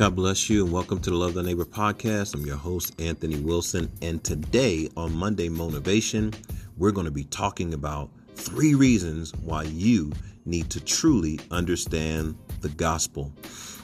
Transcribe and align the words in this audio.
God 0.00 0.16
bless 0.16 0.48
you 0.48 0.64
and 0.64 0.72
welcome 0.72 0.98
to 1.00 1.10
the 1.10 1.16
Love 1.16 1.34
the 1.34 1.42
Neighbor 1.42 1.66
podcast. 1.66 2.32
I'm 2.32 2.46
your 2.46 2.56
host, 2.56 2.98
Anthony 2.98 3.38
Wilson. 3.38 3.92
And 4.00 4.24
today 4.24 4.88
on 4.96 5.14
Monday 5.14 5.50
Motivation, 5.50 6.32
we're 6.78 6.90
going 6.90 7.04
to 7.04 7.10
be 7.10 7.24
talking 7.24 7.74
about 7.74 8.08
three 8.34 8.74
reasons 8.74 9.34
why 9.44 9.64
you 9.64 10.10
need 10.46 10.70
to 10.70 10.80
truly 10.82 11.38
understand 11.50 12.34
the 12.62 12.70
gospel 12.70 13.30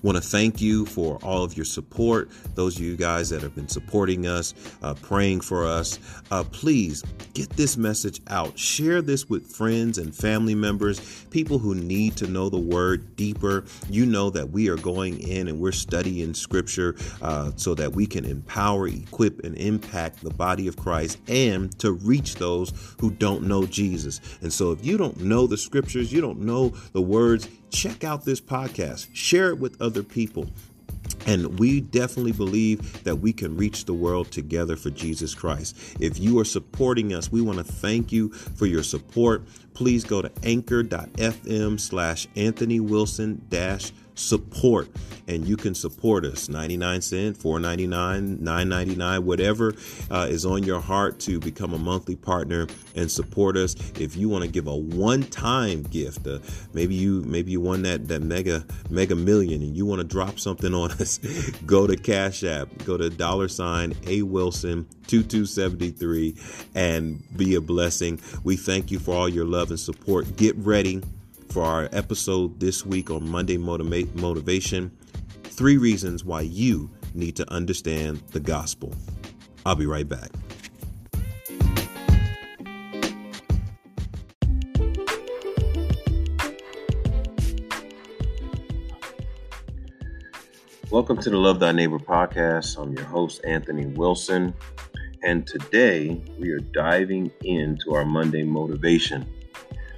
want 0.07 0.17
to 0.17 0.23
thank 0.23 0.61
you 0.61 0.87
for 0.87 1.19
all 1.25 1.43
of 1.43 1.57
your 1.57 1.65
support. 1.65 2.31
Those 2.55 2.77
of 2.77 2.83
you 2.83 2.97
guys 2.97 3.29
that 3.31 3.43
have 3.43 3.57
been 3.57 3.67
supporting 3.67 4.25
us, 4.25 4.55
uh, 4.81 4.95
praying 4.95 5.41
for 5.41 5.67
us. 5.67 5.99
Uh, 6.31 6.45
please 6.45 7.03
get 7.35 7.51
this 7.51 7.77
message 7.77 8.21
out. 8.29 8.57
Share 8.57 9.03
this 9.03 9.29
with 9.29 9.51
friends 9.51 9.99
and 9.99 10.15
family 10.15 10.55
members, 10.55 11.25
people 11.31 11.59
who 11.59 11.75
need 11.75 12.17
to 12.19 12.29
know 12.29 12.49
the 12.49 12.57
word 12.59 13.17
deeper. 13.17 13.65
You 13.91 14.07
know 14.07 14.31
that 14.31 14.51
we 14.51 14.69
are 14.69 14.77
going 14.77 15.19
in 15.19 15.49
and 15.49 15.59
we're 15.59 15.73
studying 15.73 16.35
scripture 16.35 16.95
uh, 17.21 17.51
so 17.57 17.75
that 17.75 17.93
we 17.93 18.07
can 18.07 18.25
empower, 18.25 18.87
equip, 18.87 19.45
and 19.45 19.57
impact 19.57 20.23
the 20.23 20.31
body 20.31 20.69
of 20.69 20.77
Christ 20.77 21.19
and 21.27 21.77
to 21.81 21.93
reach 21.93 22.37
those 22.37 22.95
who 23.01 23.11
don't 23.11 23.43
know 23.43 23.67
Jesus. 23.67 24.21
And 24.41 24.53
so 24.53 24.71
if 24.71 24.87
you 24.87 24.97
don't 24.97 25.21
know 25.23 25.49
the 25.49 25.59
scriptures, 25.59 26.13
you 26.13 26.21
don't 26.21 26.43
know 26.43 26.69
the 26.93 27.03
words, 27.03 27.49
check 27.71 28.05
out 28.05 28.25
this 28.25 28.41
podcast, 28.41 29.09
share 29.13 29.51
it 29.51 29.59
with 29.59 29.81
other 29.81 30.03
people. 30.03 30.47
And 31.27 31.59
we 31.59 31.81
definitely 31.81 32.33
believe 32.33 33.03
that 33.05 33.17
we 33.17 33.33
can 33.33 33.57
reach 33.57 33.85
the 33.85 33.95
world 33.95 34.31
together 34.31 34.77
for 34.77 34.91
Jesus 34.91 35.35
Christ. 35.35 35.77
If 36.01 36.19
you 36.19 36.39
are 36.39 36.45
supporting 36.45 37.15
us, 37.15 37.31
we 37.31 37.41
want 37.41 37.59
to 37.59 37.65
thank 37.65 38.13
you 38.13 38.31
for 38.31 38.67
your 38.67 38.83
support. 38.83 39.45
Please 39.75 40.05
go 40.05 40.23
to 40.23 40.31
anchor.fm 40.43 41.81
slash 41.81 42.29
Anthony 42.37 42.81
Wilson 42.81 43.45
dash 43.49 43.93
support 44.17 44.89
and 45.29 45.47
you 45.47 45.57
can 45.57 45.75
support 45.75 46.25
us. 46.25 46.49
99 46.49 47.01
cent 47.03 47.37
499 47.37 48.43
999 48.43 49.25
whatever 49.25 49.75
uh, 50.11 50.27
is 50.29 50.45
on 50.45 50.63
your 50.63 50.81
heart 50.81 51.19
to 51.21 51.39
become 51.39 51.73
a 51.73 51.79
monthly 51.79 52.17
partner 52.17 52.67
and 52.95 53.11
support 53.11 53.57
us. 53.57 53.75
If 53.99 54.17
you 54.17 54.29
want 54.29 54.45
to 54.45 54.51
give 54.51 54.67
a 54.67 54.77
one-time 54.77 55.83
gift 55.85 56.27
uh, 56.27 56.39
maybe 56.73 56.95
you 56.95 57.23
maybe 57.23 57.53
you 57.53 57.61
won 57.61 57.83
that 57.83 58.09
that 58.09 58.23
mega 58.23 58.65
mega 58.91 59.15
million 59.15 59.63
and 59.63 59.77
you 59.77 59.87
want 59.87 60.01
to 60.01 60.07
drop 60.07 60.41
something 60.41 60.75
on 60.75 60.91
us 60.93 61.19
go 61.67 61.87
to 61.87 61.97
cash 61.97 62.45
app 62.45 62.69
go 62.85 62.97
to 62.97 63.11
dollar 63.11 63.49
sign 63.49 63.95
a 64.07 64.23
wilson 64.23 64.87
2273 65.07 66.35
and 66.75 67.23
be 67.37 67.55
a 67.55 67.61
blessing. 67.61 68.21
We 68.45 68.57
thank 68.57 68.91
you 68.91 68.99
for 68.99 69.15
all 69.15 69.29
your 69.29 69.45
love 69.45 69.71
and 69.71 69.81
support. 69.81 70.37
Get 70.37 70.57
ready 70.57 71.03
for 71.51 71.63
our 71.63 71.89
episode 71.93 72.61
this 72.61 72.85
week 72.85 73.11
on 73.11 73.29
Monday 73.29 73.57
Motiva- 73.57 74.15
Motivation 74.15 74.91
three 75.45 75.79
reasons 75.79 76.25
why 76.25 76.43
you 76.43 76.91
need 77.15 77.35
to 77.37 77.51
understand 77.51 78.23
the 78.33 78.41
gospel. 78.41 78.95
I'll 79.65 79.75
be 79.75 79.87
right 79.87 80.09
back. 80.09 80.31
Welcome 90.91 91.19
to 91.19 91.31
the 91.31 91.37
Love 91.37 91.59
Thy 91.59 91.73
Neighbor 91.73 91.99
podcast. 91.99 92.81
I'm 92.81 92.93
your 92.93 93.07
host, 93.07 93.41
Anthony 93.45 93.87
Wilson. 93.87 94.55
And 95.23 95.47
today 95.47 96.23
we 96.39 96.51
are 96.51 96.61
diving 96.61 97.33
into 97.43 97.95
our 97.95 98.05
Monday 98.05 98.45
motivation. 98.45 99.27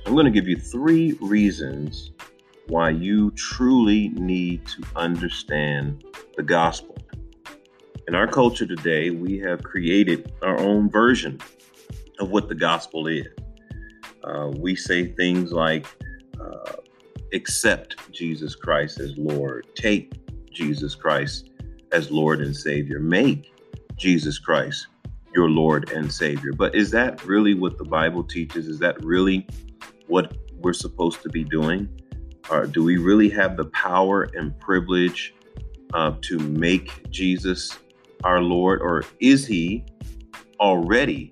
I'm 0.08 0.14
going 0.14 0.24
to 0.24 0.30
give 0.30 0.48
you 0.48 0.56
three 0.56 1.18
reasons 1.20 2.12
why 2.68 2.88
you 2.88 3.30
truly 3.32 4.08
need 4.08 4.66
to 4.68 4.82
understand 4.96 6.02
the 6.34 6.42
gospel. 6.42 6.96
In 8.06 8.14
our 8.14 8.26
culture 8.26 8.64
today, 8.64 9.10
we 9.10 9.38
have 9.40 9.62
created 9.62 10.32
our 10.40 10.58
own 10.60 10.88
version 10.88 11.38
of 12.20 12.30
what 12.30 12.48
the 12.48 12.54
gospel 12.54 13.06
is. 13.06 13.26
Uh, 14.24 14.50
we 14.56 14.74
say 14.74 15.08
things 15.08 15.52
like, 15.52 15.86
uh, 16.40 16.72
accept 17.34 18.10
Jesus 18.10 18.54
Christ 18.54 19.00
as 19.00 19.12
Lord, 19.18 19.66
take 19.74 20.14
Jesus 20.50 20.94
Christ 20.94 21.50
as 21.92 22.10
Lord 22.10 22.40
and 22.40 22.56
Savior, 22.56 22.98
make 22.98 23.52
Jesus 23.98 24.38
Christ 24.38 24.86
your 25.34 25.50
Lord 25.50 25.90
and 25.90 26.10
Savior. 26.10 26.54
But 26.54 26.74
is 26.74 26.90
that 26.92 27.22
really 27.26 27.52
what 27.52 27.76
the 27.76 27.84
Bible 27.84 28.24
teaches? 28.24 28.68
Is 28.68 28.78
that 28.78 29.04
really 29.04 29.46
what 30.08 30.36
we're 30.60 30.72
supposed 30.72 31.22
to 31.22 31.28
be 31.28 31.44
doing? 31.44 31.88
Or 32.50 32.66
do 32.66 32.82
we 32.82 32.96
really 32.96 33.28
have 33.30 33.56
the 33.56 33.66
power 33.66 34.28
and 34.34 34.58
privilege 34.58 35.34
uh, 35.94 36.12
to 36.22 36.38
make 36.38 37.08
Jesus 37.10 37.78
our 38.24 38.40
Lord? 38.40 38.80
Or 38.80 39.04
is 39.20 39.46
he 39.46 39.84
already 40.58 41.30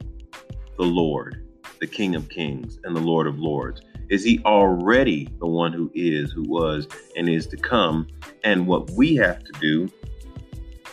the 0.76 0.84
Lord, 0.84 1.44
the 1.80 1.86
King 1.86 2.14
of 2.14 2.28
Kings, 2.28 2.78
and 2.84 2.94
the 2.94 3.00
Lord 3.00 3.26
of 3.26 3.38
Lords? 3.38 3.80
Is 4.08 4.22
he 4.22 4.40
already 4.44 5.28
the 5.40 5.46
one 5.46 5.72
who 5.72 5.90
is, 5.94 6.30
who 6.30 6.44
was, 6.44 6.86
and 7.16 7.28
is 7.28 7.46
to 7.48 7.56
come? 7.56 8.06
And 8.44 8.66
what 8.66 8.90
we 8.90 9.16
have 9.16 9.42
to 9.42 9.52
do 9.60 9.90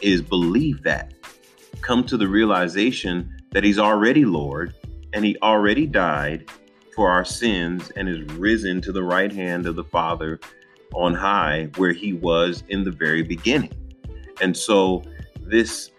is 0.01 0.21
believe 0.21 0.81
that, 0.83 1.13
come 1.81 2.03
to 2.05 2.17
the 2.17 2.27
realization 2.27 3.29
that 3.51 3.63
he's 3.63 3.77
already 3.77 4.25
Lord 4.25 4.73
and 5.13 5.23
he 5.23 5.37
already 5.43 5.85
died 5.85 6.49
for 6.95 7.09
our 7.09 7.25
sins 7.25 7.91
and 7.95 8.07
is 8.07 8.21
risen 8.33 8.81
to 8.81 8.91
the 8.91 9.03
right 9.03 9.31
hand 9.31 9.65
of 9.65 9.75
the 9.75 9.83
Father 9.83 10.39
on 10.93 11.13
high, 11.13 11.69
where 11.77 11.91
he 11.91 12.13
was 12.13 12.63
in 12.69 12.83
the 12.83 12.91
very 12.91 13.23
beginning. 13.23 13.73
And 14.41 14.55
so, 14.55 15.03
this 15.41 15.91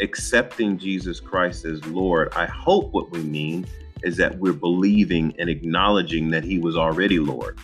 accepting 0.00 0.78
Jesus 0.78 1.20
Christ 1.20 1.64
as 1.64 1.84
Lord, 1.86 2.32
I 2.34 2.46
hope 2.46 2.92
what 2.92 3.10
we 3.10 3.20
mean 3.20 3.66
is 4.02 4.16
that 4.18 4.38
we're 4.38 4.52
believing 4.52 5.34
and 5.38 5.48
acknowledging 5.48 6.30
that 6.30 6.44
he 6.44 6.58
was 6.58 6.76
already 6.76 7.18
Lord. 7.18 7.58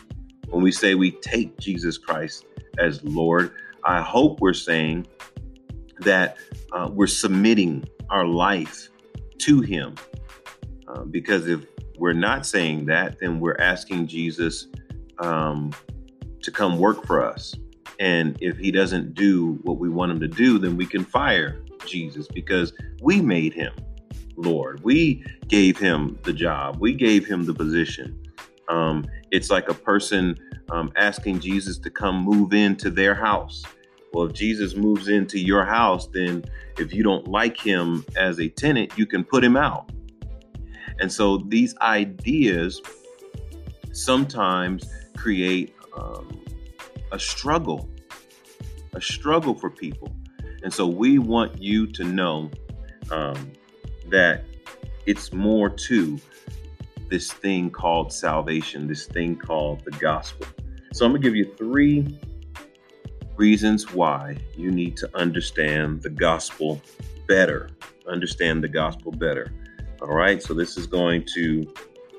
When 0.48 0.62
we 0.62 0.72
say 0.72 0.94
we 0.94 1.12
take 1.12 1.58
Jesus 1.58 1.98
Christ 1.98 2.46
as 2.78 3.02
Lord, 3.04 3.52
I 3.84 4.00
hope 4.00 4.40
we're 4.40 4.54
saying 4.54 5.06
that 6.00 6.36
uh, 6.72 6.88
we're 6.90 7.06
submitting 7.06 7.84
our 8.08 8.24
life 8.24 8.88
to 9.38 9.60
him. 9.60 9.94
Uh, 10.88 11.04
because 11.04 11.46
if 11.46 11.64
we're 12.00 12.14
not 12.14 12.46
saying 12.46 12.86
that, 12.86 13.20
then 13.20 13.38
we're 13.40 13.58
asking 13.58 14.06
Jesus 14.06 14.68
um, 15.18 15.70
to 16.42 16.50
come 16.50 16.78
work 16.78 17.06
for 17.06 17.22
us. 17.22 17.54
And 18.00 18.38
if 18.40 18.56
he 18.56 18.72
doesn't 18.72 19.12
do 19.12 19.58
what 19.62 19.78
we 19.78 19.90
want 19.90 20.10
him 20.10 20.20
to 20.20 20.28
do, 20.28 20.58
then 20.58 20.78
we 20.78 20.86
can 20.86 21.04
fire 21.04 21.62
Jesus 21.86 22.26
because 22.26 22.72
we 23.02 23.20
made 23.20 23.52
him 23.52 23.72
Lord. 24.36 24.82
We 24.82 25.22
gave 25.48 25.76
him 25.76 26.18
the 26.22 26.32
job, 26.32 26.78
we 26.80 26.94
gave 26.94 27.26
him 27.26 27.44
the 27.44 27.52
position. 27.52 28.18
Um, 28.70 29.04
it's 29.30 29.50
like 29.50 29.68
a 29.68 29.74
person 29.74 30.38
um, 30.70 30.90
asking 30.96 31.40
Jesus 31.40 31.76
to 31.80 31.90
come 31.90 32.24
move 32.24 32.54
into 32.54 32.88
their 32.88 33.14
house. 33.14 33.62
Well, 34.14 34.24
if 34.24 34.32
Jesus 34.32 34.74
moves 34.74 35.08
into 35.08 35.38
your 35.38 35.66
house, 35.66 36.06
then 36.06 36.44
if 36.78 36.94
you 36.94 37.02
don't 37.02 37.28
like 37.28 37.60
him 37.60 38.06
as 38.16 38.40
a 38.40 38.48
tenant, 38.48 38.96
you 38.96 39.04
can 39.04 39.22
put 39.22 39.44
him 39.44 39.56
out. 39.56 39.90
And 41.00 41.10
so 41.10 41.38
these 41.38 41.76
ideas 41.78 42.80
sometimes 43.92 44.84
create 45.16 45.74
um, 45.96 46.44
a 47.12 47.18
struggle, 47.18 47.88
a 48.94 49.00
struggle 49.00 49.54
for 49.54 49.70
people. 49.70 50.14
And 50.62 50.72
so 50.72 50.86
we 50.86 51.18
want 51.18 51.60
you 51.60 51.86
to 51.88 52.04
know 52.04 52.50
um, 53.10 53.52
that 54.08 54.44
it's 55.06 55.32
more 55.32 55.70
to 55.70 56.20
this 57.08 57.32
thing 57.32 57.70
called 57.70 58.12
salvation, 58.12 58.86
this 58.86 59.06
thing 59.06 59.36
called 59.36 59.84
the 59.84 59.90
gospel. 59.92 60.46
So 60.92 61.04
I'm 61.04 61.12
going 61.12 61.22
to 61.22 61.28
give 61.28 61.36
you 61.36 61.52
three 61.56 62.18
reasons 63.36 63.92
why 63.92 64.36
you 64.56 64.70
need 64.70 64.96
to 64.98 65.10
understand 65.16 66.02
the 66.02 66.10
gospel 66.10 66.80
better. 67.26 67.70
Understand 68.06 68.62
the 68.62 68.68
gospel 68.68 69.12
better. 69.12 69.52
All 70.02 70.14
right, 70.14 70.42
so 70.42 70.54
this 70.54 70.78
is 70.78 70.86
going 70.86 71.26
to 71.34 71.62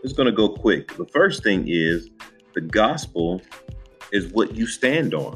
it's 0.03 0.13
going 0.13 0.27
to 0.27 0.31
go 0.31 0.49
quick. 0.49 0.95
The 0.97 1.05
first 1.07 1.41
thing 1.41 1.65
is 1.67 2.09
the 2.53 2.61
gospel 2.61 3.41
is 4.11 4.31
what 4.33 4.55
you 4.55 4.67
stand 4.67 5.15
on. 5.15 5.35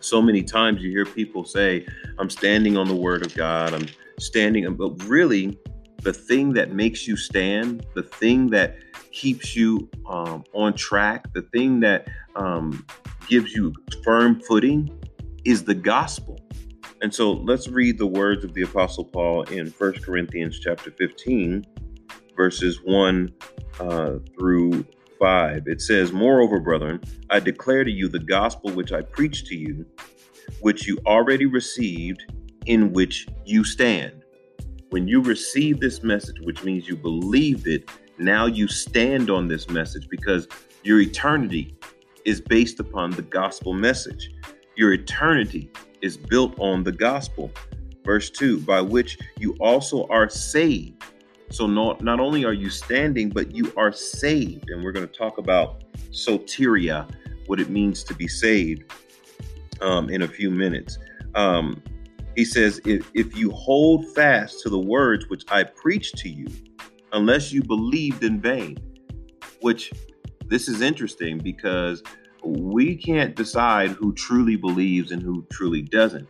So 0.00 0.20
many 0.20 0.42
times 0.42 0.82
you 0.82 0.90
hear 0.90 1.06
people 1.06 1.46
say, 1.46 1.86
"I'm 2.18 2.28
standing 2.28 2.76
on 2.76 2.88
the 2.88 2.94
word 2.94 3.24
of 3.24 3.34
God. 3.34 3.72
I'm 3.72 3.86
standing," 4.18 4.74
but 4.74 5.02
really, 5.04 5.58
the 6.02 6.12
thing 6.12 6.52
that 6.54 6.72
makes 6.72 7.08
you 7.08 7.16
stand, 7.16 7.86
the 7.94 8.02
thing 8.02 8.48
that 8.50 8.76
keeps 9.10 9.56
you 9.56 9.88
um, 10.06 10.44
on 10.52 10.74
track, 10.74 11.32
the 11.32 11.42
thing 11.54 11.80
that 11.80 12.06
um, 12.36 12.84
gives 13.28 13.54
you 13.54 13.72
firm 14.04 14.40
footing, 14.42 14.90
is 15.46 15.64
the 15.64 15.74
gospel. 15.74 16.38
And 17.02 17.14
so 17.14 17.32
let's 17.32 17.66
read 17.68 17.98
the 17.98 18.06
words 18.06 18.44
of 18.44 18.52
the 18.52 18.62
Apostle 18.62 19.04
Paul 19.04 19.42
in 19.44 19.68
1 19.68 19.92
Corinthians 20.02 20.60
chapter 20.60 20.90
15, 20.90 21.64
verses 22.36 22.80
1 22.84 23.32
uh, 23.80 24.18
through 24.38 24.84
5. 25.18 25.62
It 25.66 25.80
says, 25.80 26.12
Moreover, 26.12 26.60
brethren, 26.60 27.00
I 27.30 27.40
declare 27.40 27.84
to 27.84 27.90
you 27.90 28.08
the 28.08 28.18
gospel 28.18 28.70
which 28.72 28.92
I 28.92 29.00
preached 29.00 29.46
to 29.46 29.56
you, 29.56 29.86
which 30.60 30.86
you 30.86 30.98
already 31.06 31.46
received, 31.46 32.30
in 32.66 32.92
which 32.92 33.26
you 33.46 33.64
stand. 33.64 34.22
When 34.90 35.08
you 35.08 35.22
receive 35.22 35.80
this 35.80 36.02
message, 36.02 36.40
which 36.40 36.64
means 36.64 36.86
you 36.86 36.96
believed 36.96 37.66
it, 37.66 37.88
now 38.18 38.44
you 38.44 38.68
stand 38.68 39.30
on 39.30 39.48
this 39.48 39.70
message 39.70 40.06
because 40.10 40.48
your 40.82 41.00
eternity 41.00 41.76
is 42.26 42.42
based 42.42 42.78
upon 42.78 43.12
the 43.12 43.22
gospel 43.22 43.72
message. 43.72 44.32
Your 44.76 44.92
eternity 44.92 45.70
is 46.02 46.16
built 46.16 46.58
on 46.58 46.82
the 46.82 46.92
gospel. 46.92 47.50
Verse 48.04 48.30
2 48.30 48.60
by 48.60 48.80
which 48.80 49.18
you 49.38 49.54
also 49.60 50.06
are 50.08 50.28
saved. 50.28 51.04
So, 51.50 51.66
not, 51.66 52.00
not 52.00 52.20
only 52.20 52.44
are 52.44 52.52
you 52.52 52.70
standing, 52.70 53.28
but 53.28 53.54
you 53.54 53.72
are 53.76 53.92
saved. 53.92 54.70
And 54.70 54.84
we're 54.84 54.92
going 54.92 55.06
to 55.06 55.12
talk 55.12 55.38
about 55.38 55.82
soteria, 56.10 57.10
what 57.46 57.58
it 57.58 57.70
means 57.70 58.04
to 58.04 58.14
be 58.14 58.28
saved, 58.28 58.92
um, 59.80 60.08
in 60.10 60.22
a 60.22 60.28
few 60.28 60.50
minutes. 60.50 60.98
Um, 61.34 61.82
he 62.36 62.44
says, 62.44 62.80
if, 62.84 63.10
if 63.14 63.36
you 63.36 63.50
hold 63.50 64.14
fast 64.14 64.60
to 64.62 64.70
the 64.70 64.78
words 64.78 65.28
which 65.28 65.44
I 65.50 65.64
preached 65.64 66.18
to 66.18 66.28
you, 66.28 66.46
unless 67.12 67.52
you 67.52 67.62
believed 67.62 68.22
in 68.22 68.40
vain, 68.40 68.78
which 69.60 69.92
this 70.46 70.68
is 70.68 70.80
interesting 70.80 71.38
because 71.38 72.02
we 72.44 72.96
can't 72.96 73.34
decide 73.34 73.90
who 73.90 74.12
truly 74.14 74.56
believes 74.56 75.12
and 75.12 75.22
who 75.22 75.46
truly 75.52 75.82
doesn't. 75.82 76.28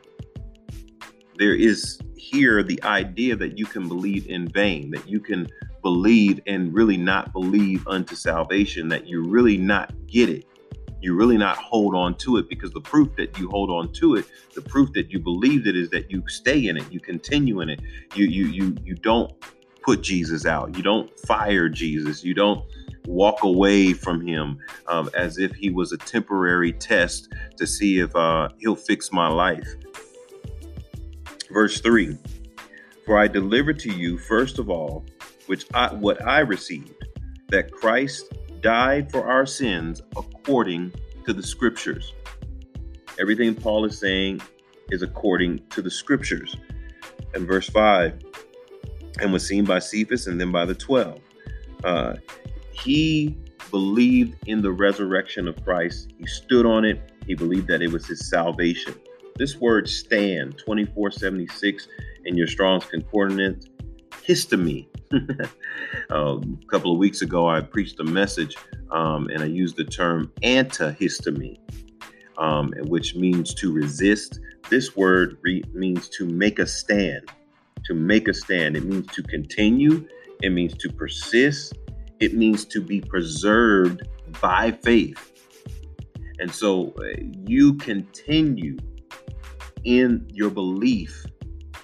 There 1.37 1.55
is 1.55 1.99
here 2.17 2.63
the 2.63 2.83
idea 2.83 3.37
that 3.37 3.59
you 3.59 3.65
can 3.65 3.89
believe 3.89 4.27
in 4.29 4.49
vain, 4.49 4.91
that 4.91 5.09
you 5.09 5.21
can 5.21 5.49
believe 5.83 6.41
and 6.47 6.75
really 6.75 6.97
not 6.97 7.33
believe 7.33 7.87
unto 7.89 8.15
salvation, 8.15 8.89
that 8.89 9.07
you 9.07 9.27
really 9.27 9.57
not 9.57 9.93
get 10.07 10.29
it. 10.29 10.45
You 11.01 11.15
really 11.15 11.39
not 11.39 11.57
hold 11.57 11.95
on 11.95 12.15
to 12.19 12.37
it 12.37 12.49
because 12.49 12.73
the 12.73 12.81
proof 12.81 13.17
that 13.17 13.39
you 13.39 13.49
hold 13.49 13.71
on 13.71 13.91
to 13.95 14.17
it, 14.17 14.27
the 14.55 14.61
proof 14.61 14.93
that 14.93 15.11
you 15.11 15.19
believed 15.19 15.67
it 15.67 15.75
is 15.75 15.89
that 15.91 16.11
you 16.11 16.23
stay 16.29 16.69
in 16.69 16.77
it, 16.77 16.93
you 16.93 17.01
continue 17.01 17.63
in 17.63 17.71
it. 17.71 17.81
You 18.15 18.27
you 18.27 18.47
you 18.47 18.77
you 18.85 18.95
don't 18.97 19.33
put 19.83 20.03
Jesus 20.03 20.47
out. 20.47 20.77
You 20.77 20.83
don't 20.83 21.19
fire 21.21 21.69
Jesus. 21.69 22.25
You 22.25 22.35
don't 22.35 22.65
walk 23.07 23.43
away 23.43 23.93
from 23.93 24.27
him 24.27 24.59
um, 24.87 25.11
as 25.15 25.39
if 25.39 25.53
he 25.53 25.71
was 25.71 25.93
a 25.93 25.97
temporary 25.97 26.73
test 26.73 27.33
to 27.57 27.67
see 27.67 27.99
if 27.99 28.15
uh, 28.15 28.49
he'll 28.59 28.77
fix 28.77 29.13
my 29.13 29.29
life. 29.29 29.69
Verse 31.51 31.81
3 31.81 32.17
For 33.05 33.19
I 33.19 33.27
delivered 33.27 33.79
to 33.81 33.93
you, 33.93 34.19
first 34.19 34.59
of 34.59 34.71
all, 34.71 35.05
which 35.47 35.67
I, 35.75 35.93
what 35.95 36.25
I 36.27 36.41
received, 36.41 37.05
that 37.49 37.73
Christ 37.73 38.33
died 38.61 39.11
for 39.11 39.27
our 39.27 39.47
sins 39.47 40.03
according 40.17 40.93
to 41.27 41.33
the 41.33 41.43
scriptures. 41.43 42.13
Everything 43.19 43.55
Paul 43.55 43.85
is 43.85 43.99
saying 43.99 44.41
is 44.91 45.03
according 45.03 45.67
to 45.71 45.83
the 45.83 45.91
scriptures. 45.91 46.57
And 47.35 47.47
verse 47.47 47.69
5 47.69 48.30
and 49.21 49.33
was 49.33 49.47
seen 49.47 49.65
by 49.65 49.79
Cephas 49.79 50.27
and 50.27 50.41
then 50.41 50.53
by 50.53 50.65
the 50.65 50.75
12. 50.75 51.21
Uh, 51.85 52.15
he 52.73 53.37
believed 53.71 54.37
in 54.47 54.63
the 54.63 54.73
resurrection 54.73 55.47
of 55.49 55.63
Christ. 55.65 56.13
He 56.19 56.27
stood 56.27 56.67
on 56.67 56.85
it. 56.85 57.13
He 57.27 57.35
believed 57.35 57.69
that 57.69 57.83
it 57.83 57.91
was 57.91 58.07
his 58.07 58.29
salvation. 58.29 58.95
This 59.37 59.57
word 59.57 59.89
stand, 59.89 60.59
2476 60.59 61.89
in 62.25 62.37
your 62.37 62.47
Strong's 62.47 62.85
Concordance, 62.85 63.67
histemi. 64.27 64.87
um, 66.11 66.61
a 66.63 66.67
couple 66.71 66.93
of 66.93 66.99
weeks 66.99 67.23
ago, 67.23 67.49
I 67.49 67.61
preached 67.61 67.99
a 68.01 68.05
message 68.05 68.57
um, 68.91 69.29
and 69.29 69.43
I 69.43 69.47
used 69.47 69.77
the 69.77 69.85
term 69.85 70.33
antihistemi, 70.43 71.59
um, 72.39 72.73
which 72.83 73.15
means 73.15 73.55
to 73.55 73.73
resist. 73.73 74.41
This 74.69 74.97
word 74.97 75.39
re- 75.43 75.65
means 75.73 76.09
to 76.11 76.27
make 76.27 76.59
a 76.59 76.67
stand. 76.67 77.31
To 77.87 77.95
make 77.95 78.29
a 78.29 78.35
stand. 78.35 78.77
It 78.77 78.85
means 78.85 79.07
to 79.09 79.23
continue. 79.23 80.07
It 80.43 80.51
means 80.51 80.75
to 80.79 80.91
persist 80.91 81.75
it 82.21 82.35
means 82.35 82.67
to 82.67 82.83
be 82.83 83.01
preserved 83.01 84.07
by 84.41 84.71
faith. 84.71 85.33
And 86.39 86.55
so 86.55 86.95
uh, 86.99 87.21
you 87.47 87.75
continue 87.75 88.77
in 89.85 90.29
your 90.31 90.51
belief 90.51 91.25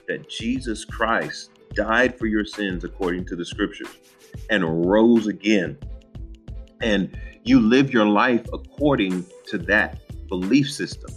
that 0.07 0.29
Jesus 0.29 0.85
Christ 0.85 1.51
died 1.75 2.19
for 2.19 2.27
your 2.27 2.45
sins 2.45 2.85
according 2.85 3.25
to 3.27 3.37
the 3.37 3.45
scriptures 3.45 3.89
and 4.51 4.87
rose 4.87 5.27
again. 5.27 5.79
And 6.83 7.19
you 7.45 7.61
live 7.61 7.93
your 7.93 8.07
life 8.07 8.47
according 8.53 9.25
to 9.47 9.59
that 9.59 10.01
belief 10.29 10.71
system. 10.71 11.11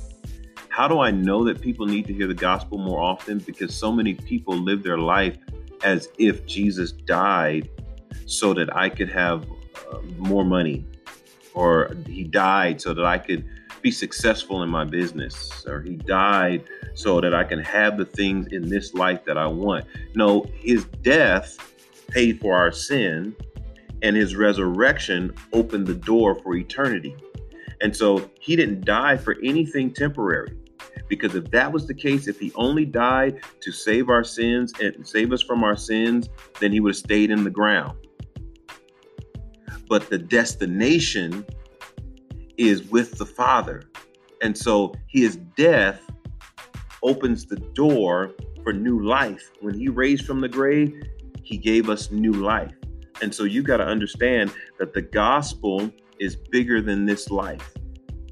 How 0.79 0.87
do 0.87 1.01
I 1.01 1.11
know 1.11 1.43
that 1.43 1.59
people 1.59 1.85
need 1.85 2.07
to 2.07 2.13
hear 2.13 2.25
the 2.25 2.33
gospel 2.33 2.77
more 2.77 3.01
often? 3.01 3.39
Because 3.39 3.75
so 3.75 3.91
many 3.91 4.13
people 4.13 4.55
live 4.55 4.81
their 4.81 4.97
life 4.97 5.37
as 5.83 6.07
if 6.17 6.45
Jesus 6.45 6.93
died 6.93 7.67
so 8.25 8.53
that 8.53 8.73
I 8.73 8.87
could 8.87 9.09
have 9.09 9.45
uh, 9.91 9.99
more 10.15 10.45
money, 10.45 10.85
or 11.53 11.93
he 12.07 12.23
died 12.23 12.79
so 12.79 12.93
that 12.93 13.03
I 13.03 13.17
could 13.17 13.45
be 13.81 13.91
successful 13.91 14.63
in 14.63 14.69
my 14.69 14.85
business, 14.85 15.65
or 15.67 15.81
he 15.81 15.97
died 15.97 16.63
so 16.93 17.19
that 17.19 17.33
I 17.33 17.43
can 17.43 17.59
have 17.59 17.97
the 17.97 18.05
things 18.05 18.47
in 18.53 18.69
this 18.69 18.93
life 18.93 19.25
that 19.25 19.37
I 19.37 19.47
want. 19.47 19.83
No, 20.15 20.45
his 20.55 20.85
death 21.01 21.57
paid 22.07 22.39
for 22.39 22.55
our 22.55 22.71
sin, 22.71 23.35
and 24.01 24.15
his 24.15 24.33
resurrection 24.33 25.33
opened 25.51 25.87
the 25.87 25.95
door 25.95 26.35
for 26.35 26.55
eternity. 26.55 27.17
And 27.81 27.93
so 27.93 28.31
he 28.39 28.55
didn't 28.55 28.85
die 28.85 29.17
for 29.17 29.35
anything 29.43 29.93
temporary. 29.93 30.55
Because 31.09 31.35
if 31.35 31.51
that 31.51 31.71
was 31.71 31.87
the 31.87 31.93
case, 31.93 32.27
if 32.27 32.39
he 32.39 32.53
only 32.55 32.85
died 32.85 33.41
to 33.61 33.71
save 33.71 34.09
our 34.09 34.23
sins 34.23 34.71
and 34.79 35.05
save 35.05 35.33
us 35.33 35.41
from 35.41 35.63
our 35.63 35.75
sins, 35.75 36.29
then 36.61 36.71
he 36.71 36.79
would 36.79 36.91
have 36.91 36.97
stayed 36.97 37.31
in 37.31 37.43
the 37.43 37.49
ground 37.49 37.97
but 39.89 40.09
the 40.09 40.19
destination 40.19 41.45
is 42.57 42.83
with 42.89 43.17
the 43.17 43.25
Father. 43.25 43.81
And 44.41 44.55
so 44.57 44.93
his 45.07 45.37
death 45.57 45.99
opens 47.01 47.45
the 47.45 47.57
door 47.57 48.35
for 48.63 48.71
new 48.71 49.03
life. 49.03 49.51
When 49.61 49.73
he 49.73 49.89
raised 49.89 50.25
from 50.25 50.39
the 50.39 50.47
grave, 50.47 50.93
he 51.43 51.57
gave 51.57 51.89
us 51.89 52.11
new 52.11 52.33
life. 52.33 52.73
And 53.21 53.33
so 53.33 53.43
you 53.43 53.63
got 53.63 53.77
to 53.77 53.85
understand 53.85 54.53
that 54.77 54.93
the 54.93 55.01
gospel 55.01 55.91
is 56.19 56.35
bigger 56.35 56.81
than 56.81 57.05
this 57.05 57.31
life. 57.31 57.73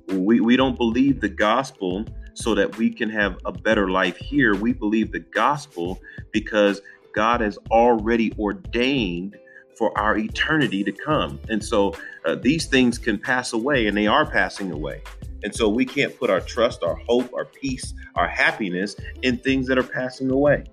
We, 0.10 0.40
we 0.40 0.56
don't 0.56 0.78
believe 0.78 1.20
the 1.20 1.30
gospel 1.30 2.06
so 2.38 2.54
that 2.54 2.78
we 2.78 2.92
can 2.92 3.10
have 3.10 3.40
a 3.46 3.52
better 3.52 3.90
life 3.90 4.16
here. 4.18 4.56
We 4.56 4.72
believe 4.72 5.12
the 5.12 5.20
gospel 5.20 6.00
because 6.32 6.82
God 7.14 7.42
has 7.42 7.58
already 7.72 8.32
ordained 8.38 9.38
for 9.76 9.98
our 9.98 10.18
eternity 10.18 10.84
to 10.84 10.92
come. 10.92 11.40
And 11.50 11.64
so 11.64 11.96
uh, 12.26 12.36
these 12.36 12.68
things 12.68 13.00
can 13.00 13.18
pass 13.18 13.54
away, 13.54 13.88
and 13.88 13.98
they 13.98 14.06
are 14.06 14.30
passing 14.30 14.72
away. 14.72 15.02
And 15.44 15.54
so 15.54 15.68
we 15.68 15.84
can't 15.84 16.18
put 16.18 16.30
our 16.30 16.40
trust, 16.40 16.84
our 16.84 16.96
hope, 17.08 17.34
our 17.34 17.46
peace, 17.46 17.94
our 18.16 18.28
happiness 18.28 18.96
in 19.24 19.38
things 19.38 19.68
that 19.68 19.80
are 19.80 19.84
passing 19.84 20.30
away. 20.30 20.64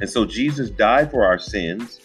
And 0.00 0.10
so 0.10 0.24
Jesus 0.24 0.70
died 0.70 1.10
for 1.10 1.24
our 1.24 1.38
sins, 1.38 2.00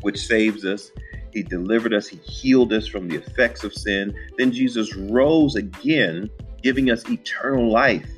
which 0.00 0.18
saves 0.26 0.64
us. 0.64 0.90
He 1.32 1.44
delivered 1.44 1.94
us, 1.94 2.08
He 2.08 2.16
healed 2.16 2.72
us 2.72 2.88
from 2.88 3.06
the 3.06 3.16
effects 3.16 3.62
of 3.62 3.72
sin. 3.72 4.16
Then 4.36 4.50
Jesus 4.50 4.96
rose 4.96 5.54
again, 5.54 6.28
giving 6.62 6.90
us 6.90 7.08
eternal 7.08 7.70
life 7.70 8.08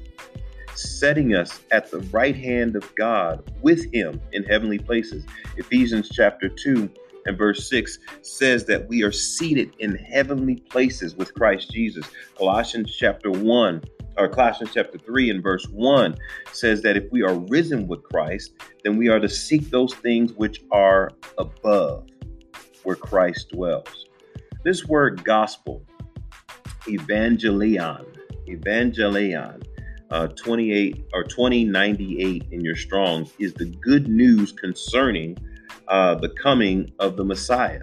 setting 0.80 1.34
us 1.34 1.60
at 1.70 1.90
the 1.90 2.00
right 2.10 2.36
hand 2.36 2.76
of 2.76 2.94
God 2.94 3.42
with 3.60 3.92
Him 3.92 4.20
in 4.32 4.44
heavenly 4.44 4.78
places. 4.78 5.24
Ephesians 5.56 6.08
chapter 6.10 6.48
2 6.48 6.90
and 7.26 7.36
verse 7.36 7.68
6 7.68 7.98
says 8.22 8.64
that 8.64 8.88
we 8.88 9.02
are 9.02 9.12
seated 9.12 9.74
in 9.78 9.94
heavenly 9.96 10.56
places 10.56 11.14
with 11.14 11.34
Christ 11.34 11.70
Jesus. 11.70 12.06
Colossians 12.36 12.94
chapter 12.96 13.30
1 13.30 13.82
or 14.16 14.28
Colossians 14.28 14.72
chapter 14.74 14.98
3 14.98 15.30
and 15.30 15.42
verse 15.42 15.66
1 15.68 16.16
says 16.52 16.82
that 16.82 16.96
if 16.96 17.04
we 17.12 17.22
are 17.22 17.34
risen 17.34 17.86
with 17.86 18.02
Christ, 18.04 18.52
then 18.84 18.96
we 18.96 19.08
are 19.08 19.20
to 19.20 19.28
seek 19.28 19.70
those 19.70 19.94
things 19.94 20.32
which 20.32 20.62
are 20.70 21.10
above, 21.38 22.08
where 22.84 22.96
Christ 22.96 23.50
dwells. 23.50 24.06
This 24.64 24.86
word 24.86 25.24
gospel, 25.24 25.84
evangelion, 26.86 28.06
evangelion, 28.56 29.62
uh, 30.10 30.26
28 30.28 31.04
or 31.14 31.24
2098 31.24 32.44
in 32.50 32.60
your 32.60 32.76
Strong's 32.76 33.32
is 33.38 33.54
the 33.54 33.66
good 33.66 34.08
news 34.08 34.52
concerning 34.52 35.36
uh, 35.88 36.14
the 36.16 36.28
coming 36.30 36.90
of 36.98 37.16
the 37.16 37.24
Messiah. 37.24 37.82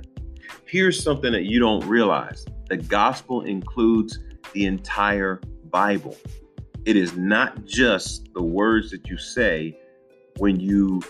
Here's 0.66 1.02
something 1.02 1.32
that 1.32 1.46
you 1.46 1.60
don't 1.60 1.86
realize 1.86 2.46
the 2.70 2.78
gospel 2.78 3.44
includes 3.44 4.20
the 4.54 4.66
entire 4.66 5.40
Bible. 5.66 6.18
It 6.86 6.96
is 6.96 7.16
not 7.16 7.66
just 7.66 8.34
the 8.34 8.44
words 8.44 8.92
that 8.92 9.08
you 9.08 9.18
say 9.18 9.78
when 10.38 10.60
you 10.60 11.02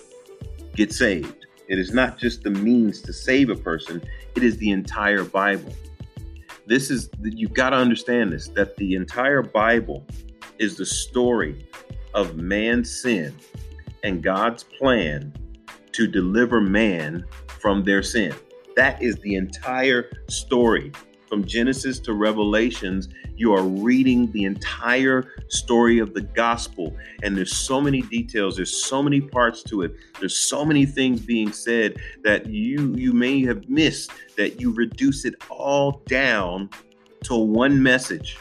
get 0.75 0.93
saved. 0.93 1.45
It 1.67 1.79
is 1.79 1.93
not 1.93 2.17
just 2.17 2.43
the 2.43 2.49
means 2.49 3.01
to 3.01 3.13
save 3.13 3.49
a 3.49 3.55
person, 3.55 4.01
it 4.35 4.43
is 4.43 4.57
the 4.57 4.71
entire 4.71 5.23
Bible. 5.23 5.73
This 6.67 6.91
is, 6.91 7.09
you've 7.23 7.53
got 7.53 7.69
to 7.69 7.77
understand 7.77 8.33
this 8.33 8.49
that 8.49 8.75
the 8.75 8.95
entire 8.95 9.41
Bible 9.41 10.05
is 10.59 10.75
the 10.75 10.85
story 10.85 11.65
of 12.13 12.35
man's 12.35 13.01
sin 13.01 13.33
and 14.03 14.21
God's 14.21 14.63
plan 14.63 15.33
to 15.93 16.07
deliver 16.07 16.59
man 16.59 17.25
from 17.47 17.85
their 17.85 18.03
sin. 18.03 18.33
That 18.75 19.01
is 19.01 19.15
the 19.17 19.35
entire 19.35 20.11
story. 20.29 20.91
From 21.27 21.45
Genesis 21.45 21.99
to 21.99 22.13
Revelations, 22.13 23.09
you 23.35 23.53
are 23.53 23.63
reading 23.63 24.31
the 24.31 24.45
entire 24.45 25.33
story 25.49 25.99
of 25.99 26.13
the 26.13 26.21
gospel. 26.21 26.95
And 27.21 27.35
there's 27.35 27.55
so 27.55 27.81
many 27.81 28.01
details, 28.03 28.55
there's 28.55 28.83
so 28.85 29.03
many 29.03 29.19
parts 29.19 29.61
to 29.63 29.81
it. 29.81 29.95
There's 30.19 30.37
so 30.37 30.63
many 30.63 30.85
things 30.85 31.21
being 31.21 31.51
said 31.51 31.99
that 32.23 32.47
you 32.47 32.95
you 32.95 33.13
may 33.13 33.43
have 33.45 33.67
missed 33.69 34.11
that 34.37 34.61
you 34.61 34.73
reduce 34.73 35.25
it 35.25 35.35
all 35.49 36.03
down 36.07 36.69
to 37.23 37.35
one 37.35 37.81
message. 37.81 38.37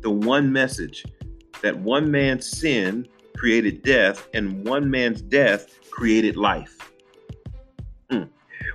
The 0.00 0.10
one 0.10 0.52
message 0.52 1.04
that 1.62 1.78
one 1.78 2.10
man's 2.10 2.46
sin 2.46 3.08
created 3.36 3.82
death 3.82 4.28
and 4.34 4.66
one 4.66 4.90
man's 4.90 5.22
death 5.22 5.90
created 5.90 6.36
life. 6.36 6.92
Mm. 8.10 8.28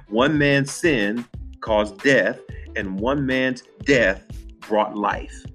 One 0.07 0.37
man's 0.37 0.71
sin 0.71 1.25
caused 1.61 2.01
death, 2.01 2.39
and 2.79 2.99
one 2.99 3.25
man's 3.25 3.63
death 3.83 4.25
brought 4.61 4.95
life. 4.95 5.45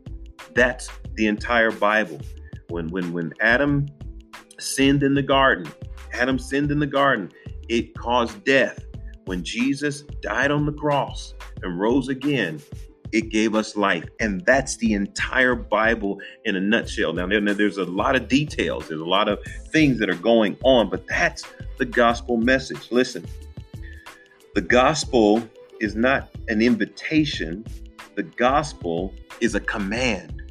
That's 0.55 0.89
the 1.15 1.27
entire 1.27 1.73
Bible. 1.73 2.21
When 2.69 2.89
when 2.89 3.13
when 3.13 3.33
Adam 3.41 3.87
sinned 4.59 5.03
in 5.03 5.15
the 5.15 5.23
garden, 5.23 5.71
Adam 6.13 6.39
sinned 6.39 6.71
in 6.71 6.79
the 6.79 6.87
garden, 6.87 7.33
it 7.69 7.97
caused 7.97 8.45
death. 8.45 8.85
When 9.25 9.43
Jesus 9.43 10.03
died 10.21 10.51
on 10.51 10.67
the 10.67 10.73
cross 10.73 11.35
and 11.63 11.81
rose 11.81 12.09
again, 12.09 12.61
it 13.11 13.31
gave 13.31 13.55
us 13.55 13.75
life. 13.75 14.05
And 14.21 14.45
that's 14.45 14.77
the 14.77 14.93
entire 14.93 15.55
Bible 15.55 16.21
in 16.45 16.57
a 16.57 16.61
nutshell. 16.61 17.15
Now, 17.15 17.27
there's 17.27 17.79
a 17.79 17.85
lot 17.85 18.17
of 18.17 18.29
details, 18.29 18.89
there's 18.89 19.01
a 19.01 19.05
lot 19.05 19.29
of 19.29 19.39
things 19.71 19.99
that 20.01 20.11
are 20.11 20.15
going 20.17 20.59
on, 20.63 20.91
but 20.91 21.07
that's 21.07 21.45
the 21.79 21.87
gospel 21.87 22.37
message. 22.37 22.91
Listen, 22.91 23.25
the 24.55 24.61
gospel 24.61 25.49
is 25.85 25.95
not 25.95 26.31
an 26.49 26.63
invitation, 26.63 27.65
the 28.17 28.23
gospel 28.23 29.15
is 29.41 29.55
a 29.55 29.61
command. 29.61 30.43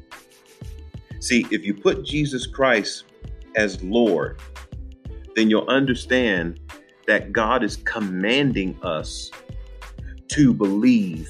See, 1.18 1.46
if 1.50 1.64
you 1.64 1.74
put 1.74 2.04
Jesus 2.04 2.46
Christ 2.46 3.04
as 3.56 3.82
Lord, 3.82 4.40
then 5.34 5.50
you'll 5.50 5.68
understand 5.68 6.60
that 7.06 7.32
God 7.32 7.64
is 7.64 7.76
commanding 7.76 8.78
us 8.82 9.30
to 10.28 10.54
believe 10.54 11.28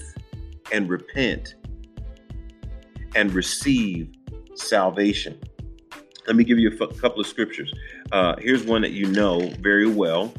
and 0.70 0.88
repent 0.88 1.54
and 3.14 3.32
receive 3.32 4.12
salvation. 4.54 5.40
Let 6.26 6.36
me 6.36 6.44
give 6.44 6.58
you 6.58 6.70
a 6.70 6.84
f- 6.84 6.96
couple 6.98 7.20
of 7.20 7.26
scriptures. 7.26 7.72
Uh, 8.12 8.34
here's 8.38 8.64
one 8.64 8.82
that 8.82 8.92
you 8.92 9.06
know 9.06 9.50
very 9.60 9.86
well. 9.86 10.32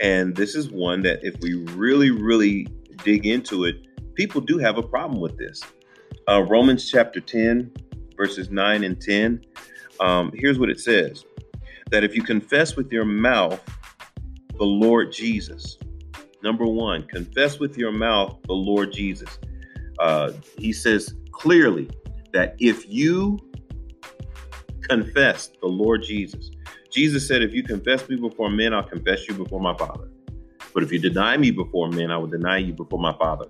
And 0.00 0.34
this 0.34 0.54
is 0.54 0.70
one 0.70 1.02
that, 1.02 1.20
if 1.22 1.40
we 1.40 1.54
really, 1.54 2.10
really 2.10 2.66
dig 3.04 3.26
into 3.26 3.64
it, 3.64 3.76
people 4.14 4.40
do 4.40 4.58
have 4.58 4.78
a 4.78 4.82
problem 4.82 5.20
with 5.20 5.36
this. 5.36 5.62
Uh, 6.28 6.42
Romans 6.42 6.90
chapter 6.90 7.20
10, 7.20 7.72
verses 8.16 8.50
9 8.50 8.84
and 8.84 9.00
10. 9.00 9.44
Um, 10.00 10.32
here's 10.34 10.58
what 10.58 10.70
it 10.70 10.80
says 10.80 11.24
that 11.90 12.04
if 12.04 12.14
you 12.16 12.22
confess 12.22 12.76
with 12.76 12.90
your 12.90 13.04
mouth 13.04 13.60
the 14.58 14.64
Lord 14.64 15.12
Jesus, 15.12 15.78
number 16.42 16.64
one, 16.64 17.06
confess 17.08 17.58
with 17.58 17.76
your 17.76 17.92
mouth 17.92 18.38
the 18.46 18.54
Lord 18.54 18.92
Jesus 18.92 19.38
uh, 19.98 20.32
he 20.58 20.72
says 20.72 21.14
clearly 21.30 21.88
that 22.32 22.56
if 22.58 22.88
you 22.88 23.38
confess 24.82 25.50
the 25.60 25.68
Lord 25.68 26.02
Jesus, 26.02 26.50
Jesus 26.90 27.26
said, 27.26 27.42
If 27.42 27.54
you 27.54 27.62
confess 27.62 28.08
me 28.08 28.16
before 28.16 28.50
men, 28.50 28.74
I'll 28.74 28.82
confess 28.82 29.28
you 29.28 29.34
before 29.34 29.60
my 29.60 29.76
Father. 29.76 30.08
But 30.74 30.82
if 30.82 30.92
you 30.92 30.98
deny 30.98 31.36
me 31.36 31.50
before 31.50 31.88
men, 31.88 32.10
I 32.10 32.16
will 32.16 32.26
deny 32.26 32.58
you 32.58 32.72
before 32.72 32.98
my 32.98 33.16
Father. 33.18 33.46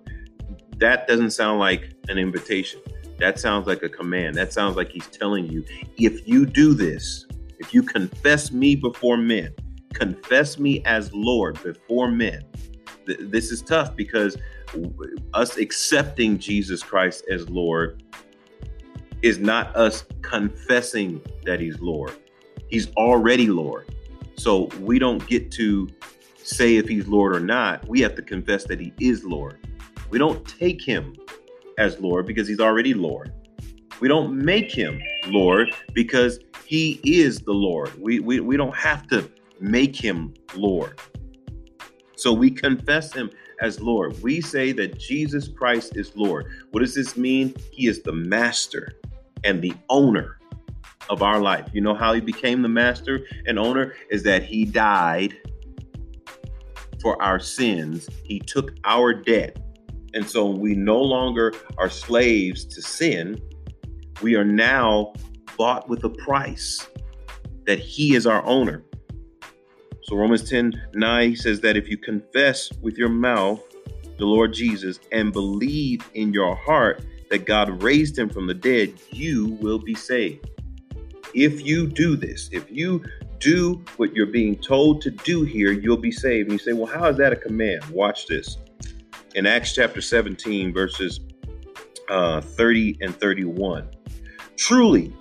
That 0.78 1.06
doesn't 1.06 1.30
sound 1.30 1.60
like 1.60 1.92
an 2.08 2.18
invitation. 2.18 2.80
That 3.18 3.38
sounds 3.38 3.66
like 3.66 3.82
a 3.82 3.88
command. 3.88 4.34
That 4.34 4.52
sounds 4.52 4.76
like 4.76 4.90
he's 4.90 5.06
telling 5.06 5.46
you, 5.46 5.64
if 5.96 6.26
you 6.26 6.44
do 6.44 6.74
this, 6.74 7.26
if 7.58 7.72
you 7.72 7.82
confess 7.82 8.50
me 8.50 8.74
before 8.74 9.16
men, 9.16 9.54
confess 9.92 10.58
me 10.58 10.82
as 10.84 11.12
Lord 11.12 11.62
before 11.62 12.10
men. 12.10 12.42
Th- 13.06 13.18
this 13.20 13.52
is 13.52 13.62
tough 13.62 13.94
because 13.94 14.36
us 15.34 15.56
accepting 15.56 16.38
Jesus 16.38 16.82
Christ 16.82 17.24
as 17.30 17.48
Lord 17.48 18.02
is 19.22 19.38
not 19.38 19.74
us 19.76 20.04
confessing 20.22 21.20
that 21.44 21.60
he's 21.60 21.78
Lord. 21.78 22.14
He's 22.68 22.90
already 22.94 23.46
Lord. 23.46 23.94
So 24.36 24.64
we 24.80 24.98
don't 24.98 25.24
get 25.28 25.50
to 25.52 25.88
say 26.44 26.76
if 26.76 26.88
he's 26.88 27.06
Lord 27.06 27.34
or 27.34 27.40
not. 27.40 27.86
We 27.88 28.00
have 28.00 28.14
to 28.16 28.22
confess 28.22 28.64
that 28.64 28.80
he 28.80 28.92
is 29.00 29.24
Lord. 29.24 29.58
We 30.10 30.18
don't 30.18 30.46
take 30.46 30.82
him 30.82 31.16
as 31.78 31.98
Lord 32.00 32.26
because 32.26 32.48
he's 32.48 32.60
already 32.60 32.94
Lord. 32.94 33.32
We 34.00 34.08
don't 34.08 34.36
make 34.36 34.70
him 34.70 35.00
Lord 35.26 35.74
because 35.92 36.40
he 36.66 37.00
is 37.04 37.40
the 37.40 37.52
Lord. 37.52 37.92
We, 38.00 38.20
we, 38.20 38.40
we 38.40 38.56
don't 38.56 38.76
have 38.76 39.06
to 39.08 39.30
make 39.60 39.94
him 39.94 40.34
Lord. 40.54 40.98
So 42.16 42.32
we 42.32 42.50
confess 42.50 43.12
him 43.12 43.30
as 43.60 43.80
Lord. 43.80 44.20
We 44.22 44.40
say 44.40 44.72
that 44.72 44.98
Jesus 44.98 45.48
Christ 45.48 45.96
is 45.96 46.14
Lord. 46.16 46.46
What 46.72 46.80
does 46.80 46.94
this 46.94 47.16
mean? 47.16 47.54
He 47.70 47.86
is 47.86 48.02
the 48.02 48.12
master 48.12 48.92
and 49.44 49.62
the 49.62 49.72
owner 49.88 50.38
of 51.08 51.22
our 51.22 51.40
life. 51.40 51.68
You 51.72 51.80
know 51.80 51.94
how 51.94 52.12
he 52.12 52.20
became 52.20 52.62
the 52.62 52.68
master 52.68 53.20
and 53.46 53.58
owner? 53.58 53.94
Is 54.10 54.22
that 54.24 54.42
he 54.42 54.64
died 54.64 55.36
for 57.02 57.20
our 57.20 57.40
sins, 57.40 58.08
he 58.24 58.38
took 58.38 58.74
our 58.84 59.12
debt. 59.12 59.58
And 60.14 60.28
so 60.28 60.46
we 60.46 60.74
no 60.74 61.00
longer 61.00 61.52
are 61.76 61.90
slaves 61.90 62.64
to 62.66 62.80
sin. 62.80 63.42
We 64.22 64.36
are 64.36 64.44
now 64.44 65.12
bought 65.58 65.88
with 65.88 66.04
a 66.04 66.10
price 66.10 66.86
that 67.66 67.78
he 67.78 68.14
is 68.14 68.26
our 68.26 68.44
owner. 68.46 68.82
So 70.04 70.16
Romans 70.16 70.48
10 70.48 70.90
9 70.94 71.36
says 71.36 71.60
that 71.60 71.76
if 71.76 71.88
you 71.88 71.96
confess 71.96 72.72
with 72.80 72.96
your 72.96 73.08
mouth 73.08 73.60
the 74.18 74.26
Lord 74.26 74.52
Jesus 74.52 75.00
and 75.10 75.32
believe 75.32 76.08
in 76.14 76.32
your 76.32 76.54
heart 76.54 77.04
that 77.30 77.46
God 77.46 77.82
raised 77.82 78.18
him 78.18 78.28
from 78.28 78.46
the 78.46 78.54
dead, 78.54 78.92
you 79.10 79.56
will 79.60 79.78
be 79.78 79.94
saved. 79.94 80.51
If 81.34 81.64
you 81.64 81.86
do 81.86 82.16
this, 82.16 82.48
if 82.52 82.70
you 82.70 83.02
do 83.38 83.82
what 83.96 84.14
you're 84.14 84.26
being 84.26 84.56
told 84.56 85.02
to 85.02 85.10
do 85.10 85.42
here, 85.42 85.72
you'll 85.72 85.96
be 85.96 86.12
saved. 86.12 86.50
And 86.50 86.52
you 86.52 86.64
say, 86.64 86.72
well, 86.72 86.86
how 86.86 87.08
is 87.08 87.16
that 87.16 87.32
a 87.32 87.36
command? 87.36 87.84
Watch 87.86 88.26
this. 88.26 88.58
In 89.34 89.46
Acts 89.46 89.74
chapter 89.74 90.00
17, 90.00 90.72
verses 90.72 91.20
uh, 92.08 92.40
30 92.40 92.98
and 93.00 93.14
31. 93.16 93.88
Truly, 94.56 95.12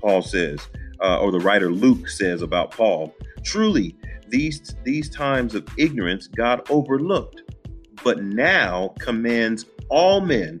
Paul 0.00 0.22
says, 0.22 0.60
uh, 1.00 1.20
or 1.20 1.30
the 1.30 1.38
writer 1.38 1.70
Luke 1.70 2.08
says 2.08 2.42
about 2.42 2.70
Paul, 2.72 3.14
truly, 3.44 3.96
these 4.28 4.74
these 4.84 5.08
times 5.08 5.54
of 5.54 5.66
ignorance 5.76 6.28
God 6.28 6.68
overlooked, 6.70 7.42
but 8.04 8.22
now 8.22 8.94
commands 8.98 9.64
all 9.88 10.20
men 10.20 10.60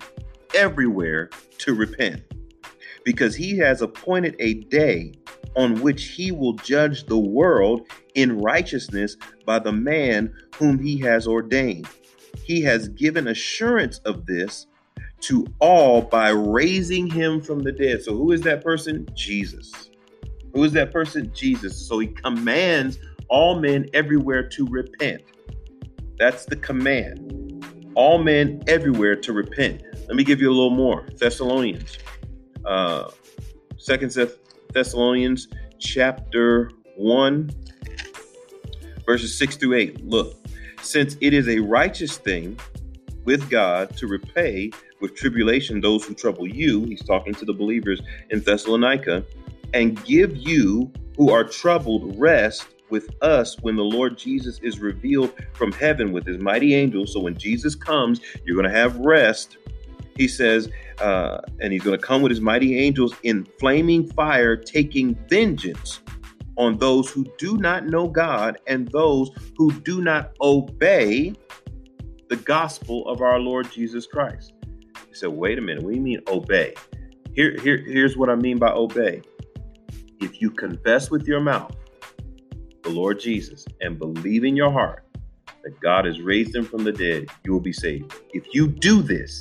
everywhere 0.54 1.30
to 1.58 1.74
repent, 1.74 2.22
because 3.04 3.34
he 3.34 3.56
has 3.58 3.82
appointed 3.82 4.36
a 4.38 4.54
day 4.54 5.14
on 5.56 5.80
which 5.80 6.08
he 6.08 6.32
will 6.32 6.54
judge 6.54 7.06
the 7.06 7.18
world 7.18 7.86
in 8.14 8.38
righteousness 8.38 9.16
by 9.44 9.58
the 9.58 9.72
man 9.72 10.32
whom 10.56 10.78
he 10.78 10.98
has 10.98 11.26
ordained. 11.26 11.88
He 12.42 12.62
has 12.62 12.88
given 12.88 13.28
assurance 13.28 13.98
of 14.00 14.26
this 14.26 14.66
to 15.22 15.46
all 15.58 16.02
by 16.02 16.30
raising 16.30 17.10
him 17.10 17.40
from 17.40 17.60
the 17.60 17.72
dead. 17.72 18.02
So, 18.02 18.16
who 18.16 18.32
is 18.32 18.40
that 18.42 18.64
person? 18.64 19.06
Jesus. 19.14 19.90
Who 20.54 20.64
is 20.64 20.72
that 20.72 20.92
person? 20.92 21.32
Jesus. 21.34 21.76
So, 21.86 21.98
he 21.98 22.08
commands 22.08 22.98
all 23.28 23.60
men 23.60 23.88
everywhere 23.92 24.48
to 24.48 24.66
repent. 24.66 25.22
That's 26.18 26.44
the 26.44 26.56
command. 26.56 27.26
All 27.94 28.22
men 28.22 28.62
everywhere 28.66 29.16
to 29.16 29.32
repent. 29.32 29.82
Let 30.06 30.16
me 30.16 30.24
give 30.24 30.40
you 30.40 30.48
a 30.48 30.54
little 30.54 30.70
more. 30.70 31.06
Thessalonians. 31.16 31.98
Uh, 32.64 33.10
Second 33.76 34.14
Thessalonians 34.72 35.48
chapter 35.78 36.70
1, 36.96 37.50
verses 39.06 39.36
6 39.38 39.56
through 39.56 39.74
8. 39.74 40.04
Look, 40.06 40.36
since 40.82 41.16
it 41.20 41.32
is 41.32 41.48
a 41.48 41.58
righteous 41.60 42.18
thing 42.18 42.58
with 43.24 43.48
God 43.50 43.96
to 43.96 44.06
repay 44.06 44.70
with 45.00 45.14
tribulation 45.14 45.80
those 45.80 46.04
who 46.04 46.14
trouble 46.14 46.46
you, 46.46 46.84
he's 46.84 47.02
talking 47.02 47.34
to 47.34 47.44
the 47.44 47.52
believers 47.52 48.00
in 48.30 48.40
Thessalonica, 48.40 49.24
and 49.72 50.02
give 50.04 50.36
you 50.36 50.92
who 51.16 51.30
are 51.30 51.44
troubled 51.44 52.18
rest 52.18 52.66
with 52.90 53.10
us 53.22 53.56
when 53.60 53.76
the 53.76 53.84
Lord 53.84 54.18
Jesus 54.18 54.58
is 54.62 54.80
revealed 54.80 55.32
from 55.52 55.72
heaven 55.72 56.12
with 56.12 56.26
his 56.26 56.38
mighty 56.38 56.74
angels. 56.74 57.12
So 57.12 57.20
when 57.20 57.36
Jesus 57.36 57.74
comes, 57.74 58.20
you're 58.44 58.56
going 58.56 58.70
to 58.70 58.78
have 58.78 58.96
rest. 58.98 59.56
He 60.20 60.28
says, 60.28 60.68
uh, 61.00 61.38
and 61.62 61.72
he's 61.72 61.82
going 61.82 61.98
to 61.98 62.06
come 62.06 62.20
with 62.20 62.28
his 62.28 62.42
mighty 62.42 62.78
angels 62.78 63.14
in 63.22 63.46
flaming 63.58 64.06
fire, 64.06 64.54
taking 64.54 65.14
vengeance 65.30 66.02
on 66.58 66.76
those 66.76 67.10
who 67.10 67.24
do 67.38 67.56
not 67.56 67.86
know 67.86 68.06
God 68.06 68.58
and 68.66 68.86
those 68.88 69.30
who 69.56 69.72
do 69.72 70.02
not 70.02 70.32
obey 70.42 71.32
the 72.28 72.36
gospel 72.36 73.08
of 73.08 73.22
our 73.22 73.38
Lord 73.38 73.72
Jesus 73.72 74.06
Christ. 74.06 74.52
He 75.08 75.14
said, 75.14 75.30
wait 75.30 75.56
a 75.56 75.62
minute, 75.62 75.82
what 75.82 75.92
do 75.92 75.96
you 75.96 76.02
mean 76.02 76.20
obey? 76.28 76.74
Here, 77.34 77.56
here, 77.62 77.78
here's 77.78 78.18
what 78.18 78.28
I 78.28 78.34
mean 78.34 78.58
by 78.58 78.72
obey. 78.72 79.22
If 80.20 80.42
you 80.42 80.50
confess 80.50 81.10
with 81.10 81.26
your 81.26 81.40
mouth 81.40 81.74
the 82.82 82.90
Lord 82.90 83.20
Jesus 83.20 83.64
and 83.80 83.98
believe 83.98 84.44
in 84.44 84.54
your 84.54 84.70
heart 84.70 85.02
that 85.64 85.80
God 85.80 86.04
has 86.04 86.20
raised 86.20 86.54
him 86.54 86.66
from 86.66 86.84
the 86.84 86.92
dead, 86.92 87.28
you 87.42 87.52
will 87.52 87.60
be 87.60 87.72
saved. 87.72 88.14
If 88.34 88.44
you 88.52 88.68
do 88.68 89.00
this, 89.00 89.40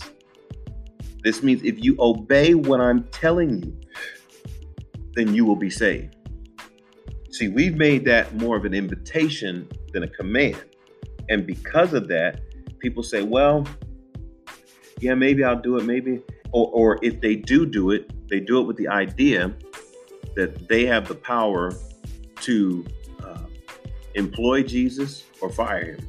this 1.23 1.43
means 1.43 1.63
if 1.63 1.83
you 1.83 1.95
obey 1.99 2.53
what 2.53 2.79
I'm 2.79 3.03
telling 3.05 3.63
you, 3.63 3.77
then 5.13 5.33
you 5.33 5.45
will 5.45 5.55
be 5.55 5.69
saved. 5.69 6.15
See, 7.31 7.47
we've 7.47 7.75
made 7.75 8.05
that 8.05 8.35
more 8.35 8.57
of 8.57 8.65
an 8.65 8.73
invitation 8.73 9.67
than 9.93 10.03
a 10.03 10.07
command. 10.07 10.63
And 11.29 11.45
because 11.45 11.93
of 11.93 12.07
that, 12.07 12.41
people 12.79 13.03
say, 13.03 13.21
well, 13.21 13.67
yeah, 14.99 15.13
maybe 15.13 15.43
I'll 15.43 15.59
do 15.59 15.77
it, 15.77 15.83
maybe. 15.83 16.21
Or, 16.51 16.69
or 16.71 16.99
if 17.03 17.21
they 17.21 17.35
do 17.35 17.65
do 17.65 17.91
it, 17.91 18.11
they 18.29 18.39
do 18.39 18.59
it 18.59 18.63
with 18.63 18.77
the 18.77 18.87
idea 18.87 19.53
that 20.35 20.67
they 20.67 20.85
have 20.85 21.07
the 21.07 21.15
power 21.15 21.73
to 22.41 22.85
uh, 23.23 23.43
employ 24.15 24.63
Jesus 24.63 25.25
or 25.41 25.49
fire 25.49 25.93
him. 25.93 26.07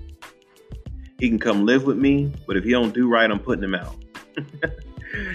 He 1.19 1.29
can 1.29 1.39
come 1.39 1.67
live 1.67 1.85
with 1.85 1.99
me, 1.99 2.33
but 2.47 2.57
if 2.57 2.65
he 2.65 2.71
don't 2.71 2.95
do 2.95 3.09
right, 3.09 3.31
I'm 3.31 3.41
putting 3.41 3.65
him 3.65 3.75
out. 3.75 3.97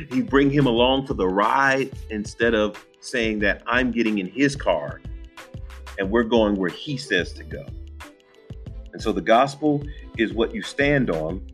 he 0.10 0.22
bring 0.22 0.50
him 0.50 0.66
along 0.66 1.08
for 1.08 1.14
the 1.14 1.28
ride 1.28 1.92
instead 2.10 2.54
of 2.54 2.86
saying 3.00 3.40
that 3.40 3.62
I'm 3.68 3.92
getting 3.92 4.18
in 4.18 4.28
his 4.28 4.56
car 4.56 5.02
and 5.98 6.10
we're 6.10 6.24
going 6.24 6.56
where 6.56 6.70
he 6.70 6.98
says 6.98 7.34
to 7.34 7.44
go. 7.44 7.66
And 8.94 9.02
so 9.02 9.12
the 9.12 9.22
gospel 9.22 9.84
is 10.18 10.34
what 10.34 10.54
you 10.54 10.62
stand 10.62 11.10
on. 11.10 11.46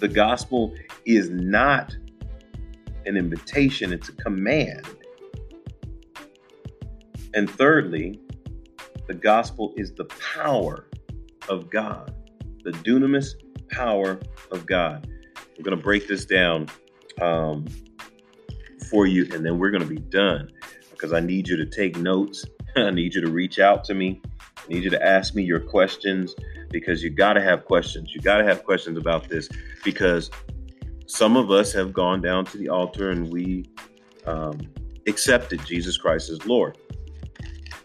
The 0.00 0.08
gospel 0.08 0.74
is 1.04 1.30
not 1.30 1.96
an 3.06 3.16
invitation, 3.16 3.92
it's 3.92 4.08
a 4.08 4.12
command. 4.12 4.86
And 7.34 7.48
thirdly, 7.48 8.20
the 9.06 9.14
gospel 9.14 9.72
is 9.76 9.92
the 9.92 10.04
power 10.34 10.86
of 11.48 11.70
God, 11.70 12.14
the 12.64 12.72
dunamis 12.72 13.34
power 13.70 14.20
of 14.50 14.66
God. 14.66 15.08
We're 15.56 15.64
going 15.64 15.76
to 15.76 15.82
break 15.82 16.08
this 16.08 16.24
down 16.24 16.68
um, 17.20 17.66
for 18.90 19.06
you, 19.06 19.28
and 19.32 19.44
then 19.44 19.58
we're 19.58 19.70
going 19.70 19.82
to 19.82 19.88
be 19.88 20.00
done 20.00 20.50
because 20.90 21.12
I 21.12 21.20
need 21.20 21.48
you 21.48 21.56
to 21.56 21.66
take 21.66 21.96
notes 21.96 22.44
I 22.76 22.90
need 22.90 23.14
you 23.14 23.20
to 23.20 23.30
reach 23.30 23.58
out 23.58 23.84
to 23.84 23.94
me. 23.94 24.20
I 24.40 24.68
need 24.68 24.84
you 24.84 24.90
to 24.90 25.04
ask 25.04 25.34
me 25.34 25.42
your 25.42 25.60
questions 25.60 26.34
because 26.70 27.02
you 27.02 27.10
got 27.10 27.34
to 27.34 27.42
have 27.42 27.64
questions. 27.64 28.14
You 28.14 28.20
got 28.20 28.38
to 28.38 28.44
have 28.44 28.64
questions 28.64 28.98
about 28.98 29.28
this 29.28 29.48
because 29.84 30.30
some 31.06 31.36
of 31.36 31.50
us 31.50 31.72
have 31.72 31.92
gone 31.92 32.20
down 32.20 32.44
to 32.46 32.58
the 32.58 32.68
altar 32.68 33.10
and 33.10 33.32
we 33.32 33.64
um, 34.26 34.60
accepted 35.06 35.64
Jesus 35.64 35.96
Christ 35.96 36.30
as 36.30 36.44
Lord. 36.46 36.76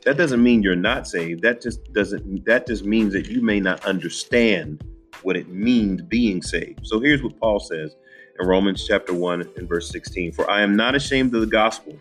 That 0.03 0.17
doesn't 0.17 0.43
mean 0.43 0.61
you're 0.61 0.75
not 0.75 1.07
saved. 1.07 1.41
That 1.43 1.61
just 1.61 1.93
doesn't. 1.93 2.45
That 2.45 2.67
just 2.67 2.83
means 2.83 3.13
that 3.13 3.27
you 3.27 3.41
may 3.41 3.61
not 3.61 3.85
understand 3.85 4.83
what 5.21 5.37
it 5.37 5.47
means 5.47 6.01
being 6.01 6.41
saved. 6.41 6.85
So 6.85 6.99
here's 6.99 7.23
what 7.23 7.39
Paul 7.39 7.61
says 7.61 7.95
in 8.39 8.47
Romans 8.47 8.85
chapter 8.87 9.13
1 9.13 9.41
and 9.57 9.69
verse 9.69 9.89
16 9.89 10.31
For 10.31 10.49
I 10.49 10.61
am 10.61 10.75
not 10.75 10.95
ashamed 10.95 11.33
of 11.35 11.41
the 11.41 11.47
gospel 11.47 11.97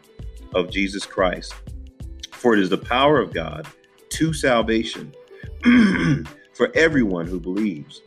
of 0.54 0.70
Jesus 0.70 1.06
Christ, 1.06 1.54
for 2.30 2.54
it 2.54 2.60
is 2.60 2.70
the 2.70 2.78
power 2.78 3.20
of 3.20 3.32
God 3.32 3.66
to 4.10 4.32
salvation 4.32 5.14
for 6.54 6.70
everyone 6.74 7.26
who 7.26 7.40
believes, 7.40 8.02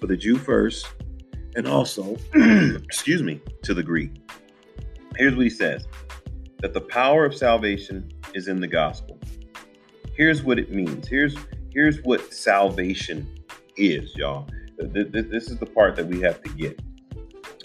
for 0.00 0.06
the 0.06 0.16
Jew 0.16 0.36
first, 0.36 0.88
and 1.56 1.66
also, 1.66 2.16
excuse 2.34 3.22
me, 3.22 3.40
to 3.62 3.74
the 3.74 3.82
Greek. 3.82 4.12
Here's 5.16 5.34
what 5.34 5.44
he 5.44 5.50
says 5.50 5.86
that 6.60 6.74
the 6.74 6.80
power 6.80 7.24
of 7.24 7.34
salvation 7.34 8.10
is 8.34 8.48
in 8.48 8.60
the 8.60 8.66
gospel. 8.66 9.18
Here's 10.16 10.42
what 10.42 10.58
it 10.58 10.72
means. 10.72 11.06
Here's 11.06 11.36
here's 11.72 12.02
what 12.02 12.32
salvation 12.32 13.38
is, 13.76 14.14
y'all. 14.16 14.48
This 14.78 15.48
is 15.48 15.58
the 15.58 15.66
part 15.66 15.96
that 15.96 16.06
we 16.06 16.20
have 16.20 16.42
to 16.42 16.50
get. 16.50 16.80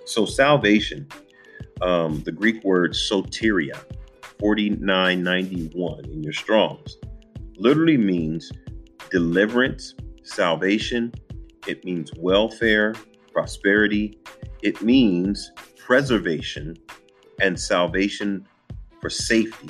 So 0.05 0.25
salvation, 0.25 1.07
um, 1.81 2.21
the 2.23 2.31
Greek 2.31 2.63
word 2.63 2.91
soteria, 2.91 3.77
4991 4.39 6.05
in 6.05 6.23
your 6.23 6.33
Strongs 6.33 6.97
literally 7.57 7.97
means 7.97 8.51
deliverance, 9.09 9.95
salvation. 10.23 11.13
It 11.67 11.85
means 11.85 12.11
welfare, 12.17 12.93
prosperity. 13.31 14.17
It 14.61 14.81
means 14.81 15.51
preservation 15.77 16.75
and 17.41 17.59
salvation 17.59 18.47
for 19.01 19.09
safety. 19.09 19.69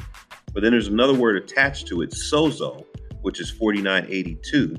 But 0.54 0.62
then 0.62 0.72
there's 0.72 0.88
another 0.88 1.14
word 1.14 1.36
attached 1.36 1.88
to 1.88 2.02
it, 2.02 2.12
sozo, 2.12 2.86
which 3.22 3.40
is 3.40 3.50
4982. 3.50 4.76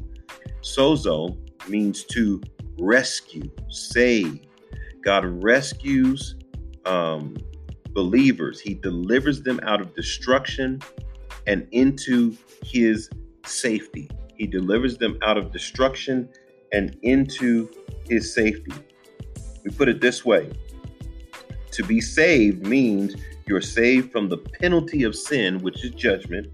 Sozo 0.62 1.36
means 1.68 2.04
to 2.04 2.40
rescue, 2.78 3.50
save. 3.68 4.40
God 5.04 5.24
rescues 5.42 6.36
um, 6.86 7.36
believers. 7.90 8.58
He 8.60 8.74
delivers 8.74 9.42
them 9.42 9.60
out 9.62 9.80
of 9.80 9.94
destruction 9.94 10.80
and 11.46 11.68
into 11.72 12.36
his 12.64 13.10
safety. 13.44 14.10
He 14.36 14.46
delivers 14.46 14.96
them 14.96 15.18
out 15.22 15.36
of 15.36 15.52
destruction 15.52 16.28
and 16.72 16.96
into 17.02 17.70
his 18.08 18.34
safety. 18.34 18.72
We 19.62 19.70
put 19.70 19.88
it 19.88 20.00
this 20.00 20.24
way 20.24 20.50
to 21.70 21.82
be 21.82 22.00
saved 22.00 22.66
means 22.66 23.16
you're 23.46 23.60
saved 23.60 24.12
from 24.12 24.28
the 24.28 24.38
penalty 24.38 25.02
of 25.02 25.14
sin, 25.14 25.58
which 25.58 25.84
is 25.84 25.90
judgment. 25.90 26.48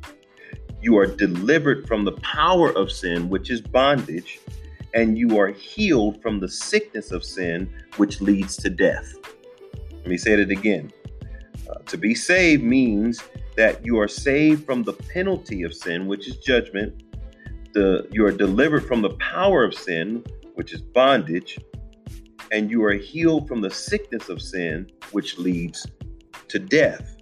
You 0.82 0.96
are 0.98 1.06
delivered 1.06 1.86
from 1.86 2.04
the 2.04 2.12
power 2.12 2.70
of 2.70 2.90
sin, 2.90 3.28
which 3.28 3.50
is 3.50 3.60
bondage. 3.60 4.40
And 4.94 5.16
you 5.16 5.38
are 5.38 5.48
healed 5.48 6.20
from 6.20 6.40
the 6.40 6.48
sickness 6.48 7.12
of 7.12 7.24
sin, 7.24 7.72
which 7.96 8.20
leads 8.20 8.57
to 8.59 8.70
death. 8.70 9.14
Let 9.92 10.07
me 10.07 10.16
say 10.16 10.33
it 10.33 10.50
again. 10.50 10.92
Uh, 11.68 11.74
to 11.87 11.96
be 11.96 12.14
saved 12.14 12.62
means 12.62 13.22
that 13.57 13.85
you 13.85 14.00
are 14.00 14.09
saved 14.09 14.64
from 14.64 14.83
the 14.83 14.94
penalty 14.94 15.62
of 15.62 15.74
sin, 15.74 16.07
which 16.07 16.26
is 16.26 16.38
judgment. 16.38 17.03
The, 17.72 18.09
you 18.11 18.24
are 18.26 18.33
delivered 18.33 18.87
from 18.87 19.03
the 19.03 19.11
power 19.16 19.62
of 19.62 19.74
sin, 19.74 20.24
which 20.55 20.72
is 20.72 20.81
bondage, 20.81 21.59
and 22.50 22.70
you 22.70 22.83
are 22.85 22.94
healed 22.94 23.46
from 23.46 23.61
the 23.61 23.70
sickness 23.70 24.29
of 24.29 24.42
sin, 24.42 24.90
which 25.12 25.38
leads 25.38 25.87
to 26.48 26.59
death. 26.59 27.16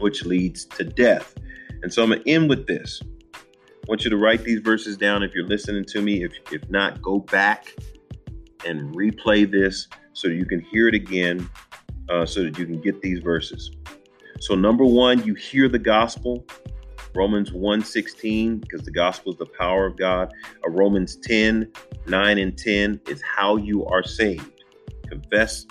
Which 0.00 0.24
leads 0.24 0.64
to 0.66 0.84
death. 0.84 1.34
And 1.82 1.92
so 1.92 2.02
I'm 2.02 2.10
going 2.10 2.22
to 2.22 2.30
end 2.30 2.48
with 2.48 2.66
this. 2.66 3.02
I 3.84 3.86
want 3.86 4.02
you 4.02 4.08
to 4.08 4.16
write 4.16 4.44
these 4.44 4.60
verses 4.60 4.96
down 4.96 5.22
if 5.22 5.34
you're 5.34 5.46
listening 5.46 5.84
to 5.84 6.00
me. 6.00 6.24
If, 6.24 6.32
if 6.50 6.70
not, 6.70 7.02
go 7.02 7.18
back 7.18 7.76
and 8.64 8.94
replay 8.94 9.50
this 9.50 9.88
so 10.14 10.28
you 10.28 10.46
can 10.46 10.60
hear 10.60 10.88
it 10.88 10.94
again 10.94 11.46
uh, 12.08 12.24
so 12.24 12.44
that 12.44 12.58
you 12.58 12.64
can 12.64 12.80
get 12.80 13.02
these 13.02 13.18
verses. 13.18 13.72
So, 14.40 14.54
number 14.54 14.86
one, 14.86 15.22
you 15.26 15.34
hear 15.34 15.68
the 15.68 15.78
gospel, 15.78 16.46
Romans 17.14 17.50
1:16, 17.50 18.62
because 18.62 18.80
the 18.86 18.90
gospel 18.90 19.32
is 19.32 19.38
the 19.38 19.44
power 19.58 19.84
of 19.84 19.98
God. 19.98 20.32
Uh, 20.66 20.70
Romans 20.70 21.16
10, 21.16 21.70
9 22.06 22.38
and 22.38 22.56
10 22.56 23.02
is 23.06 23.20
how 23.22 23.56
you 23.56 23.84
are 23.84 24.02
saved. 24.02 24.64
Confess 25.08 25.66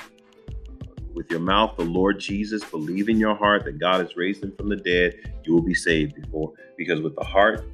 with 1.15 1.32
your 1.32 1.39
mouth 1.39 1.78
the 1.78 1.84
Lord 1.84 2.19
Jesus, 2.19 2.63
believe 2.63 3.10
in 3.10 3.17
your 3.17 3.36
heart 3.36 3.65
that 3.65 3.80
God 3.80 4.02
has 4.02 4.15
raised 4.15 4.43
him 4.43 4.56
from 4.56 4.69
the 4.69 4.76
dead, 4.76 5.15
you 5.43 5.54
will 5.54 5.63
be 5.63 5.73
saved 5.73 6.15
before. 6.15 6.54
Because 6.78 7.02
with 7.02 7.15
the 7.15 7.23
heart, 7.23 7.65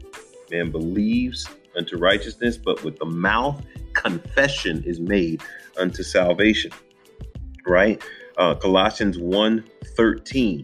man 0.52 0.72
believes 0.72 1.48
unto 1.76 1.98
righteousness, 1.98 2.58
but 2.58 2.84
with 2.84 2.98
the 3.00 3.06
mouth, 3.06 3.64
confession 3.94 4.84
is 4.86 5.00
made 5.00 5.42
unto 5.78 6.04
salvation. 6.04 6.72
Right? 7.66 8.02
uh, 8.40 8.56
Colossians 8.56 9.20
1 9.20 9.64
13. 9.96 10.64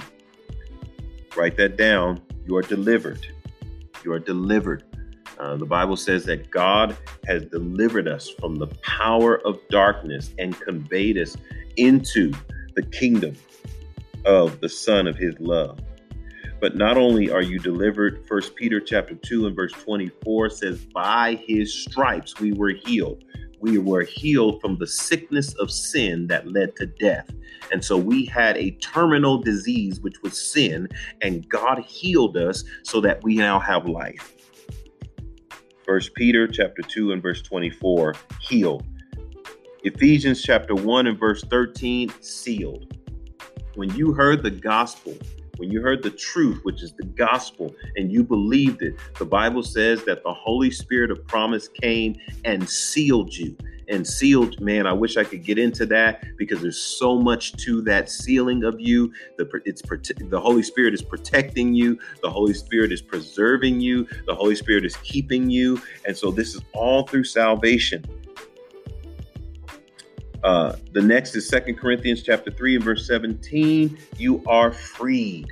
Write 1.36 1.58
that 1.58 1.78
down. 1.78 2.22
You 2.48 2.56
are 2.56 2.62
delivered. 2.62 3.28
You 4.04 4.14
are 4.14 4.20
delivered. 4.20 4.84
Uh, 5.38 5.58
the 5.58 5.66
Bible 5.66 5.98
says 5.98 6.24
that 6.26 6.50
God 6.50 6.98
has 7.28 7.44
delivered 7.46 8.08
us 8.08 8.30
from 8.40 8.56
the 8.56 8.68
power 8.82 9.46
of 9.46 9.60
darkness 9.70 10.34
and 10.40 10.58
conveyed 10.62 11.18
us 11.18 11.36
into 11.76 12.32
the 12.76 12.84
kingdom 12.84 13.36
of 14.24 14.62
the 14.62 14.70
Son 14.70 15.08
of 15.08 15.18
His 15.18 15.38
love. 15.40 15.78
But 16.60 16.76
not 16.76 16.98
only 16.98 17.30
are 17.30 17.42
you 17.42 17.60
delivered, 17.60 18.26
First 18.28 18.56
Peter 18.56 18.80
chapter 18.80 19.16
2 19.16 19.48
and 19.48 19.56
verse 19.56 19.74
24 19.74 20.50
says, 20.50 20.86
By 20.86 21.40
his 21.46 21.74
stripes 21.74 22.40
we 22.40 22.54
were 22.54 22.70
healed. 22.72 23.24
we 23.60 23.78
were 23.78 24.04
healed 24.04 24.62
from 24.62 24.78
the 24.78 24.86
sickness 24.86 25.54
of 25.56 25.72
sin 25.72 26.28
that 26.28 26.48
led 26.48 26.76
to 26.76 26.86
death. 26.86 27.30
And 27.72 27.84
so 27.84 27.98
we 27.98 28.26
had 28.26 28.58
a 28.58 28.72
terminal 28.72 29.38
disease, 29.40 30.00
which 30.02 30.22
was 30.22 30.40
sin, 30.40 30.88
and 31.22 31.48
God 31.50 31.80
healed 31.80 32.38
us 32.38 32.64
so 32.84 33.02
that 33.02 33.24
we 33.24 33.36
now 33.36 33.60
have 33.60 33.88
life. 33.88 34.34
First 35.84 36.14
Peter 36.14 36.48
chapter 36.48 36.82
2 36.84 37.12
and 37.12 37.22
verse 37.22 37.42
24, 37.42 38.16
healed. 38.42 38.86
Ephesians 39.84 40.42
chapter 40.42 40.76
1 40.76 41.08
and 41.08 41.20
verse 41.20 41.44
13, 41.44 42.12
sealed. 42.22 42.98
When 43.76 43.90
you 43.96 44.14
heard 44.14 44.44
the 44.44 44.52
gospel, 44.52 45.18
when 45.58 45.72
you 45.72 45.82
heard 45.82 46.04
the 46.04 46.12
truth, 46.12 46.60
which 46.64 46.84
is 46.84 46.94
the 46.94 47.06
gospel, 47.06 47.74
and 47.96 48.12
you 48.12 48.24
believed 48.24 48.82
it, 48.82 48.96
the 49.18 49.26
Bible 49.26 49.64
says 49.64 50.04
that 50.06 50.24
the 50.24 50.34
Holy 50.34 50.72
Spirit 50.72 51.12
of 51.12 51.26
promise 51.28 51.68
came 51.68 52.16
and 52.44 52.68
sealed 52.68 53.34
you. 53.34 53.56
And 53.88 54.06
sealed, 54.06 54.60
man, 54.60 54.88
I 54.88 54.94
wish 54.94 55.16
I 55.16 55.24
could 55.24 55.44
get 55.44 55.60
into 55.60 55.86
that 55.88 56.24
because 56.38 56.60
there's 56.60 56.82
so 56.82 57.20
much 57.20 57.54
to 57.66 57.84
that 57.84 58.10
sealing 58.10 58.64
of 58.64 58.80
you. 58.80 59.14
The 59.38 59.48
it's 59.64 59.82
the 59.84 60.40
Holy 60.40 60.64
Spirit 60.64 60.96
is 60.96 61.04
protecting 61.04 61.76
you. 61.76 62.00
The 62.24 62.32
Holy 62.32 62.56
Spirit 62.56 62.92
is 62.92 63.04
preserving 63.04 63.82
you. 63.82 64.08
The 64.26 64.34
Holy 64.34 64.56
Spirit 64.56 64.86
is 64.86 64.96
keeping 64.98 65.52
you. 65.52 65.80
And 66.08 66.18
so 66.18 66.32
this 66.32 66.56
is 66.56 66.62
all 66.74 67.06
through 67.06 67.26
salvation. 67.26 68.04
Uh, 70.46 70.76
the 70.92 71.02
next 71.02 71.36
is 71.36 71.50
Second 71.50 71.76
Corinthians 71.76 72.22
chapter 72.22 72.52
3 72.52 72.76
and 72.76 72.84
verse 72.84 73.08
17. 73.08 73.98
You 74.20 74.44
are 74.46 74.72
freed. 74.72 75.48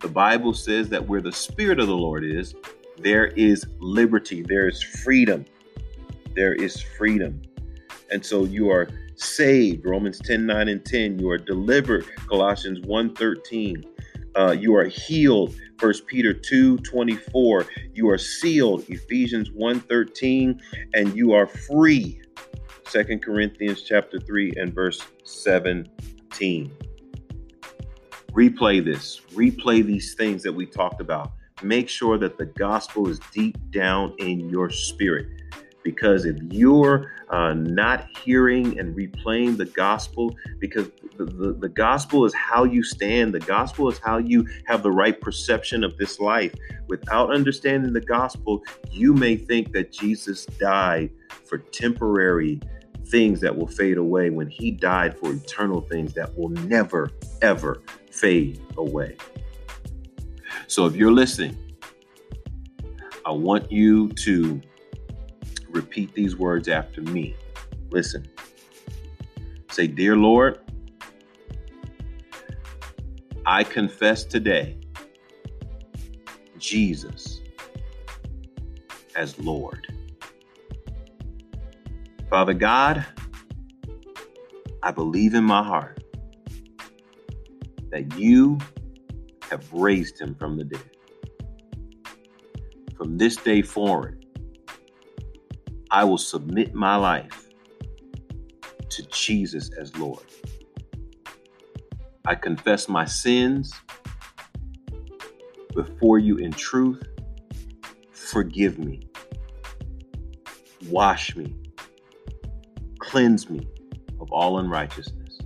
The 0.00 0.08
Bible 0.08 0.52
says 0.52 0.90
that 0.90 1.08
where 1.08 1.22
the 1.22 1.32
Spirit 1.32 1.80
of 1.80 1.86
the 1.86 1.96
Lord 1.96 2.22
is, 2.22 2.54
there 2.98 3.28
is 3.28 3.64
liberty, 3.78 4.42
there 4.42 4.68
is 4.68 4.82
freedom. 4.82 5.46
There 6.34 6.52
is 6.52 6.82
freedom. 6.98 7.40
And 8.10 8.22
so 8.24 8.44
you 8.44 8.70
are 8.70 8.90
saved. 9.14 9.86
Romans 9.86 10.18
10 10.18 10.44
9 10.44 10.68
and 10.68 10.84
10. 10.84 11.18
You 11.18 11.30
are 11.30 11.38
delivered. 11.38 12.04
Colossians 12.28 12.80
1 12.86 13.14
13. 13.14 13.82
Uh, 14.36 14.50
you 14.50 14.76
are 14.76 14.84
healed. 14.84 15.54
First 15.78 16.06
Peter 16.06 16.34
2 16.34 16.76
24. 16.78 17.66
You 17.94 18.10
are 18.10 18.18
sealed. 18.18 18.84
Ephesians 18.90 19.50
1 19.50 19.80
13. 19.80 20.60
And 20.92 21.16
you 21.16 21.32
are 21.32 21.46
free. 21.46 22.20
Second 22.90 23.22
Corinthians 23.22 23.82
chapter 23.82 24.18
3 24.18 24.54
and 24.56 24.74
verse 24.74 25.00
17. 25.22 26.72
Replay 28.32 28.84
this, 28.84 29.20
replay 29.30 29.84
these 29.86 30.14
things 30.14 30.42
that 30.42 30.52
we 30.52 30.66
talked 30.66 31.00
about. 31.00 31.30
Make 31.62 31.88
sure 31.88 32.18
that 32.18 32.36
the 32.36 32.46
gospel 32.46 33.08
is 33.08 33.20
deep 33.32 33.56
down 33.70 34.12
in 34.18 34.50
your 34.50 34.70
spirit. 34.70 35.28
Because 35.84 36.24
if 36.24 36.36
you're 36.50 37.12
uh, 37.28 37.54
not 37.54 38.08
hearing 38.24 38.76
and 38.80 38.96
replaying 38.96 39.56
the 39.56 39.66
gospel, 39.66 40.34
because 40.58 40.90
the, 41.16 41.26
the, 41.26 41.52
the 41.52 41.68
gospel 41.68 42.24
is 42.24 42.34
how 42.34 42.64
you 42.64 42.82
stand, 42.82 43.32
the 43.32 43.38
gospel 43.38 43.88
is 43.88 43.98
how 43.98 44.18
you 44.18 44.44
have 44.66 44.82
the 44.82 44.90
right 44.90 45.20
perception 45.20 45.84
of 45.84 45.96
this 45.96 46.18
life. 46.18 46.52
Without 46.88 47.32
understanding 47.32 47.92
the 47.92 48.00
gospel, 48.00 48.64
you 48.90 49.14
may 49.14 49.36
think 49.36 49.70
that 49.74 49.92
Jesus 49.92 50.44
died 50.44 51.10
for 51.44 51.58
temporary 51.58 52.60
things 53.10 53.40
that 53.40 53.56
will 53.56 53.66
fade 53.66 53.98
away 53.98 54.30
when 54.30 54.48
he 54.48 54.70
died 54.70 55.18
for 55.18 55.32
eternal 55.32 55.80
things 55.80 56.14
that 56.14 56.36
will 56.38 56.48
never, 56.48 57.10
ever 57.42 57.82
fade 58.10 58.62
away. 58.76 59.16
So 60.66 60.86
if 60.86 60.94
you're 60.94 61.12
listening, 61.12 61.56
I 63.26 63.32
want 63.32 63.70
you 63.70 64.08
to 64.10 64.60
repeat 65.68 66.14
these 66.14 66.36
words 66.36 66.68
after 66.68 67.02
me. 67.02 67.36
Listen. 67.90 68.26
Say, 69.70 69.86
Dear 69.86 70.16
Lord, 70.16 70.58
I 73.46 73.64
confess 73.64 74.24
today 74.24 74.78
Jesus 76.58 77.40
as 79.16 79.38
Lord. 79.38 79.86
Father 82.30 82.54
God, 82.54 83.04
I 84.84 84.92
believe 84.92 85.34
in 85.34 85.42
my 85.42 85.64
heart 85.64 86.00
that 87.90 88.16
you 88.16 88.56
have 89.50 89.66
raised 89.72 90.20
him 90.20 90.36
from 90.36 90.56
the 90.56 90.62
dead. 90.62 90.90
From 92.96 93.18
this 93.18 93.34
day 93.34 93.62
forward, 93.62 94.24
I 95.90 96.04
will 96.04 96.18
submit 96.18 96.72
my 96.72 96.94
life 96.94 97.48
to 98.90 99.02
Jesus 99.08 99.68
as 99.76 99.96
Lord. 99.96 100.24
I 102.26 102.36
confess 102.36 102.88
my 102.88 103.06
sins 103.06 103.74
before 105.74 106.20
you 106.20 106.36
in 106.36 106.52
truth. 106.52 107.02
Forgive 108.12 108.78
me. 108.78 109.08
Wash 110.88 111.34
me 111.34 111.56
Cleanse 113.10 113.50
me 113.50 113.66
of 114.20 114.30
all 114.30 114.60
unrighteousness. 114.60 115.40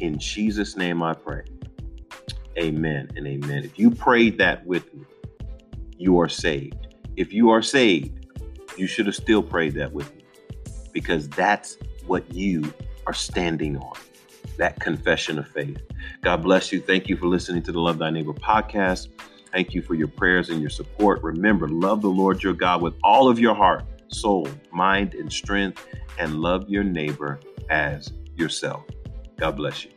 In 0.00 0.18
Jesus' 0.18 0.76
name 0.76 1.00
I 1.00 1.14
pray. 1.14 1.44
Amen 2.58 3.08
and 3.14 3.24
amen. 3.24 3.62
If 3.62 3.78
you 3.78 3.92
prayed 3.92 4.36
that 4.38 4.66
with 4.66 4.92
me, 4.92 5.04
you 5.96 6.18
are 6.18 6.28
saved. 6.28 6.88
If 7.16 7.32
you 7.32 7.50
are 7.50 7.62
saved, 7.62 8.26
you 8.76 8.88
should 8.88 9.06
have 9.06 9.14
still 9.14 9.44
prayed 9.44 9.74
that 9.74 9.92
with 9.92 10.12
me 10.16 10.24
because 10.92 11.28
that's 11.28 11.78
what 12.04 12.34
you 12.34 12.74
are 13.06 13.14
standing 13.14 13.76
on 13.76 13.96
that 14.58 14.80
confession 14.80 15.38
of 15.38 15.46
faith. 15.46 15.80
God 16.22 16.42
bless 16.42 16.72
you. 16.72 16.80
Thank 16.80 17.08
you 17.08 17.16
for 17.16 17.26
listening 17.26 17.62
to 17.62 17.70
the 17.70 17.78
Love 17.78 17.98
Thy 17.98 18.10
Neighbor 18.10 18.32
podcast. 18.32 19.06
Thank 19.52 19.72
you 19.72 19.82
for 19.82 19.94
your 19.94 20.08
prayers 20.08 20.50
and 20.50 20.60
your 20.60 20.70
support. 20.70 21.22
Remember, 21.22 21.68
love 21.68 22.02
the 22.02 22.10
Lord 22.10 22.42
your 22.42 22.54
God 22.54 22.82
with 22.82 22.94
all 23.04 23.28
of 23.28 23.38
your 23.38 23.54
heart 23.54 23.84
soul, 24.08 24.48
mind, 24.72 25.14
and 25.14 25.32
strength, 25.32 25.86
and 26.18 26.40
love 26.40 26.68
your 26.68 26.84
neighbor 26.84 27.40
as 27.70 28.12
yourself. 28.36 28.84
God 29.38 29.56
bless 29.56 29.84
you. 29.84 29.93